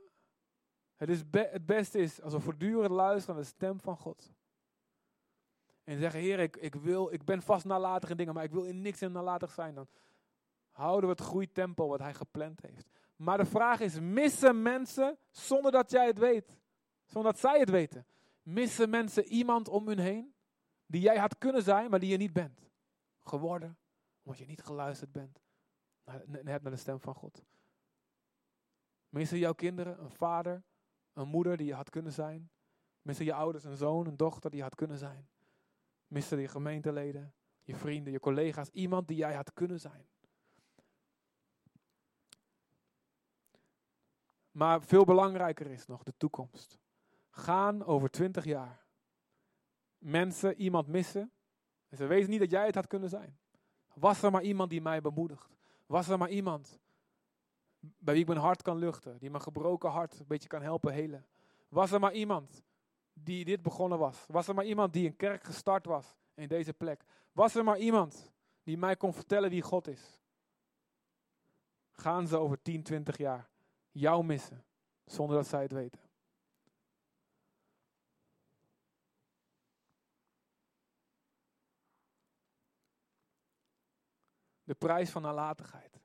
[0.96, 4.32] het, is het beste is als we voortdurend luisteren naar de stem van God.
[5.84, 8.64] En zeggen, Heer, ik, ik, wil, ik ben vast nalatig in dingen, maar ik wil
[8.64, 9.74] in niks in nalatig zijn.
[9.74, 9.88] Dan
[10.70, 12.90] houden we het groeitempo wat hij gepland heeft.
[13.16, 16.56] Maar de vraag is, missen mensen zonder dat jij het weet?
[17.04, 18.06] Zonder dat zij het weten.
[18.42, 20.34] Missen mensen iemand om hun heen?
[20.86, 22.70] Die jij had kunnen zijn, maar die je niet bent.
[23.20, 23.78] Geworden,
[24.22, 25.40] omdat je niet geluisterd bent.
[26.26, 27.44] Net naar de stem van God.
[29.08, 30.62] Missen jouw kinderen een vader,
[31.12, 32.50] een moeder die je had kunnen zijn?
[33.02, 35.28] Missen je ouders een zoon, een dochter die je had kunnen zijn?
[36.06, 40.06] Missen je gemeenteleden, je vrienden, je collega's, iemand die jij had kunnen zijn?
[44.50, 46.81] Maar veel belangrijker is nog de toekomst.
[47.34, 48.84] Gaan over twintig jaar.
[49.98, 51.32] Mensen iemand missen.
[51.88, 53.38] En ze weten niet dat jij het had kunnen zijn.
[53.94, 55.56] Was er maar iemand die mij bemoedigt.
[55.86, 56.80] Was er maar iemand
[57.78, 59.18] bij wie ik mijn hart kan luchten.
[59.18, 61.26] Die mijn gebroken hart een beetje kan helpen helen.
[61.68, 62.62] Was er maar iemand
[63.12, 64.24] die dit begonnen was.
[64.28, 67.04] Was er maar iemand die een kerk gestart was in deze plek.
[67.32, 70.20] Was er maar iemand die mij kon vertellen wie God is.
[71.92, 73.50] Gaan ze over 10, 20 jaar
[73.90, 74.64] jou missen,
[75.04, 76.00] zonder dat zij het weten.
[84.72, 86.00] De prijs van nalatigheid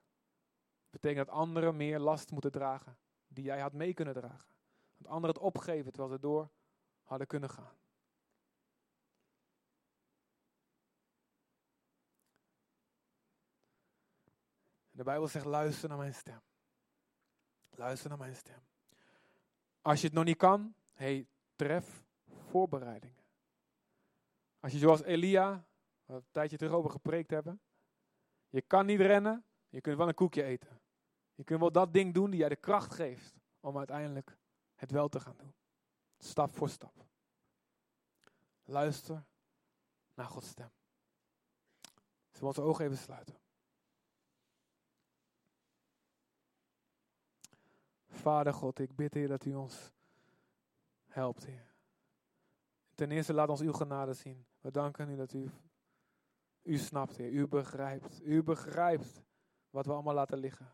[0.89, 2.97] betekent dat anderen meer last moeten dragen
[3.27, 4.55] die jij had mee kunnen dragen.
[4.97, 6.49] Dat anderen het opgeven terwijl ze door
[7.03, 7.77] hadden kunnen gaan.
[14.91, 16.41] De Bijbel zegt: luister naar mijn stem.
[17.69, 18.67] Luister naar mijn stem.
[19.81, 23.25] Als je het nog niet kan, hey, tref voorbereidingen.
[24.59, 25.65] Als je zoals Elia,
[26.05, 27.61] een tijdje terug over gepreekt hebben,
[28.49, 30.81] je kan niet rennen, je kunt wel een koekje eten.
[31.35, 34.37] Je kunt wel dat ding doen die jij de kracht geeft om uiteindelijk
[34.75, 35.53] het wel te gaan doen.
[36.17, 37.05] Stap voor stap.
[38.63, 39.23] Luister
[40.13, 40.71] naar Gods stem.
[42.31, 43.35] Zullen we onze ogen even sluiten?
[48.07, 49.91] Vader God, ik bid Heer dat u ons
[51.07, 51.75] helpt, Heer.
[52.95, 54.45] Ten eerste laat ons uw genade zien.
[54.59, 55.51] We danken u dat u,
[56.67, 57.31] u snapt, Heer.
[57.31, 58.21] U begrijpt.
[58.23, 59.23] U begrijpt
[59.69, 60.73] wat we allemaal laten liggen.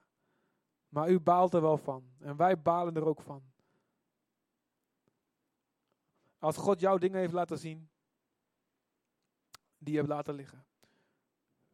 [0.89, 2.13] Maar u baalt er wel van.
[2.19, 3.43] En wij balen er ook van.
[6.37, 7.89] Als God jouw dingen heeft laten zien,
[9.77, 10.65] die je hebt laten liggen.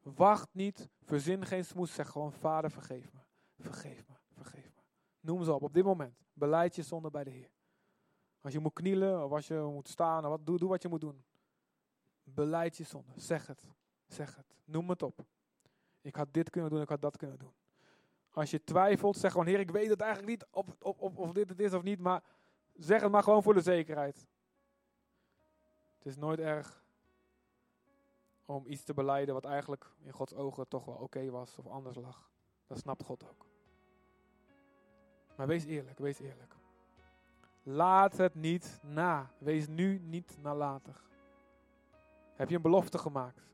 [0.02, 3.20] Wacht niet, verzin geen smoes, zeg gewoon, Vader vergeef me,
[3.58, 4.82] vergeef me, vergeef me.
[5.20, 6.26] Noem ze op, op dit moment.
[6.34, 7.52] Beleid je zonde bij de Heer.
[8.42, 10.88] Als je moet knielen, of als je moet staan, of wat, doe, doe wat je
[10.88, 11.24] moet doen.
[12.24, 13.68] Beleid je zonde, zeg het,
[14.14, 15.26] zeg het, noem het op.
[16.02, 17.54] Ik had dit kunnen doen, ik had dat kunnen doen.
[18.32, 21.50] Als je twijfelt, zeg gewoon, Heer, ik weet het eigenlijk niet of, of, of, dit
[21.50, 22.24] het is of niet, maar
[22.74, 24.28] zeg het maar gewoon voor de zekerheid.
[25.98, 26.84] Het is nooit erg
[28.46, 31.98] om iets te beleiden wat eigenlijk in Gods ogen toch wel oké was of anders
[31.98, 32.30] lag.
[32.68, 33.46] Dat snapt God ook.
[35.36, 36.56] Maar wees eerlijk, wees eerlijk.
[37.64, 39.32] Laat het niet na.
[39.38, 41.10] Wees nu niet nalatig.
[42.36, 43.48] Heb je een belofte gemaakt?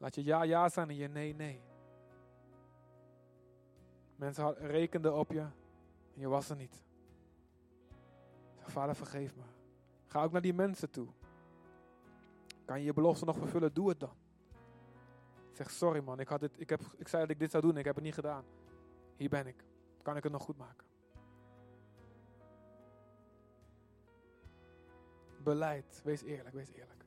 [0.00, 1.60] Laat je ja ja zijn en je nee nee.
[4.16, 6.82] Mensen rekenden op je en je was er niet.
[8.56, 9.42] Zeg, vader vergeef me.
[10.06, 11.08] Ga ook naar die mensen toe.
[12.64, 13.74] Kan je je belofte nog vervullen?
[13.74, 14.16] Doe het dan.
[15.52, 17.76] Zeg, sorry man, ik, had dit, ik, heb, ik zei dat ik dit zou doen,
[17.76, 18.44] ik heb het niet gedaan.
[19.16, 19.64] Hier ben ik.
[20.02, 20.86] Kan ik het nog goed maken?
[25.42, 27.04] Beleid, wees eerlijk, wees eerlijk.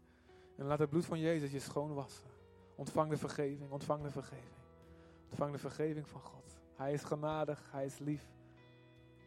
[0.55, 2.32] En laat het bloed van Jezus je schoon wassen.
[2.75, 4.55] Ontvang de vergeving, ontvang de vergeving.
[5.29, 6.59] Ontvang de vergeving van God.
[6.75, 8.27] Hij is genadig, hij is lief.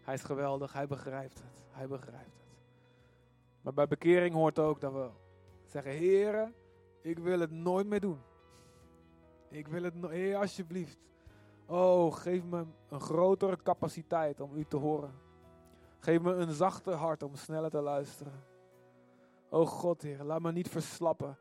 [0.03, 1.67] Hij is geweldig, hij begrijpt het.
[1.71, 2.59] Hij begrijpt het.
[3.61, 5.11] Maar bij bekering hoort ook dat we
[5.67, 6.53] zeggen, Heere,
[7.01, 8.21] Ik wil het nooit meer doen.
[9.49, 10.99] Ik wil het nooit, Heer, alsjeblieft.
[11.67, 15.15] Oh, geef me een grotere capaciteit om u te horen.
[15.99, 18.45] Geef me een zachter hart om sneller te luisteren.
[19.51, 21.39] Oh God, Heer, laat me niet verslappen.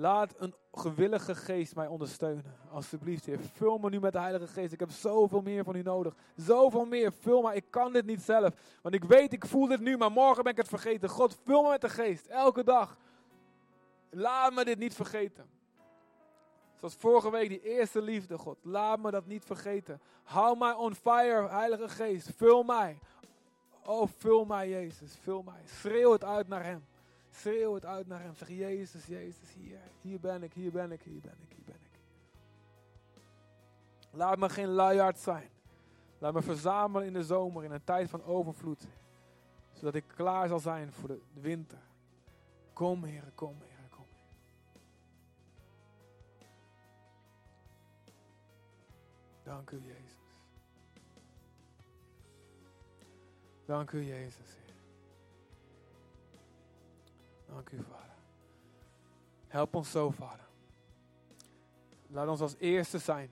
[0.00, 2.44] Laat een gewillige geest mij ondersteunen.
[2.70, 3.38] Alsjeblieft, Heer.
[3.40, 4.72] Vul me nu met de Heilige Geest.
[4.72, 6.14] Ik heb zoveel meer van u nodig.
[6.36, 7.12] Zoveel meer.
[7.12, 7.54] Vul me.
[7.54, 8.54] Ik kan dit niet zelf.
[8.82, 11.08] Want ik weet, ik voel dit nu, maar morgen ben ik het vergeten.
[11.08, 12.26] God, vul me met de Geest.
[12.26, 12.96] Elke dag.
[14.10, 15.44] Laat me dit niet vergeten.
[16.76, 18.58] Zoals vorige week, die eerste liefde, God.
[18.62, 20.00] Laat me dat niet vergeten.
[20.22, 22.30] Hou mij on fire, Heilige Geest.
[22.36, 22.98] Vul mij.
[23.84, 25.16] Oh, vul mij, Jezus.
[25.22, 25.62] Vul mij.
[25.64, 26.84] Schreeuw het uit naar Hem.
[27.30, 28.34] Schreeuw het uit naar Hem.
[28.34, 29.78] Zeg, Jezus, Jezus, hier.
[30.00, 32.00] Hier ben ik, hier ben ik, hier ben ik, hier ben ik.
[34.10, 35.48] Laat me geen luiaard zijn.
[36.18, 38.86] Laat me verzamelen in de zomer, in een tijd van overvloed.
[39.72, 41.82] Zodat ik klaar zal zijn voor de winter.
[42.72, 43.70] Kom, Heer, kom, Heer.
[49.50, 50.18] Dank u, Jezus.
[53.66, 54.59] Dank u, Jezus.
[57.52, 58.14] Dank u, Vader.
[59.48, 60.46] Help ons zo, Vader.
[62.06, 63.30] Laat ons als eerste zijn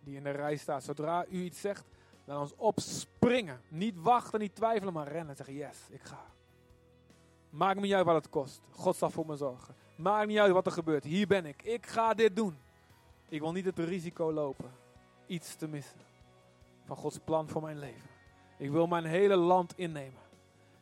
[0.00, 0.84] die in de rij staat.
[0.84, 1.84] Zodra u iets zegt,
[2.24, 3.60] laat ons opspringen.
[3.68, 5.36] Niet wachten, niet twijfelen, maar rennen.
[5.36, 6.24] Zeggen, yes, ik ga.
[7.50, 8.60] Maakt niet uit wat het kost.
[8.70, 9.74] God zal voor me zorgen.
[9.96, 11.04] Maakt niet uit wat er gebeurt.
[11.04, 11.62] Hier ben ik.
[11.62, 12.58] Ik ga dit doen.
[13.28, 14.70] Ik wil niet het risico lopen
[15.26, 15.98] iets te missen
[16.84, 18.08] van Gods plan voor mijn leven.
[18.56, 20.20] Ik wil mijn hele land innemen.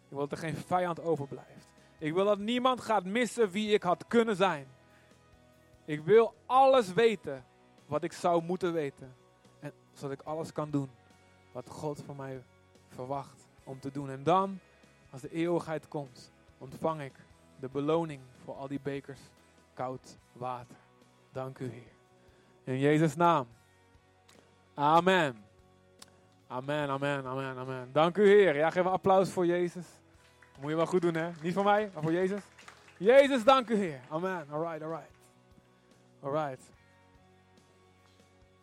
[0.04, 1.73] Ik wil dat er geen vijand overblijft.
[2.04, 4.66] Ik wil dat niemand gaat missen wie ik had kunnen zijn.
[5.84, 7.44] Ik wil alles weten
[7.86, 9.14] wat ik zou moeten weten.
[9.60, 10.90] En zodat ik alles kan doen
[11.52, 12.42] wat God van mij
[12.88, 14.10] verwacht om te doen.
[14.10, 14.58] En dan,
[15.10, 17.12] als de eeuwigheid komt, ontvang ik
[17.60, 19.20] de beloning voor al die bekers
[19.74, 20.76] koud water.
[21.32, 21.92] Dank u, Heer.
[22.64, 23.46] In Jezus' naam.
[24.74, 25.44] Amen.
[26.46, 27.88] Amen, amen, amen, amen.
[27.92, 28.56] Dank u Heer.
[28.56, 29.86] Ja, geef een applaus voor Jezus.
[30.60, 31.30] Moet je wel goed doen hè.
[31.40, 32.40] Niet voor mij, maar voor Jezus.
[32.96, 34.00] Jezus, dank u Heer.
[34.08, 34.46] Amen.
[34.50, 35.10] Alright, alright.
[36.20, 36.73] Alright.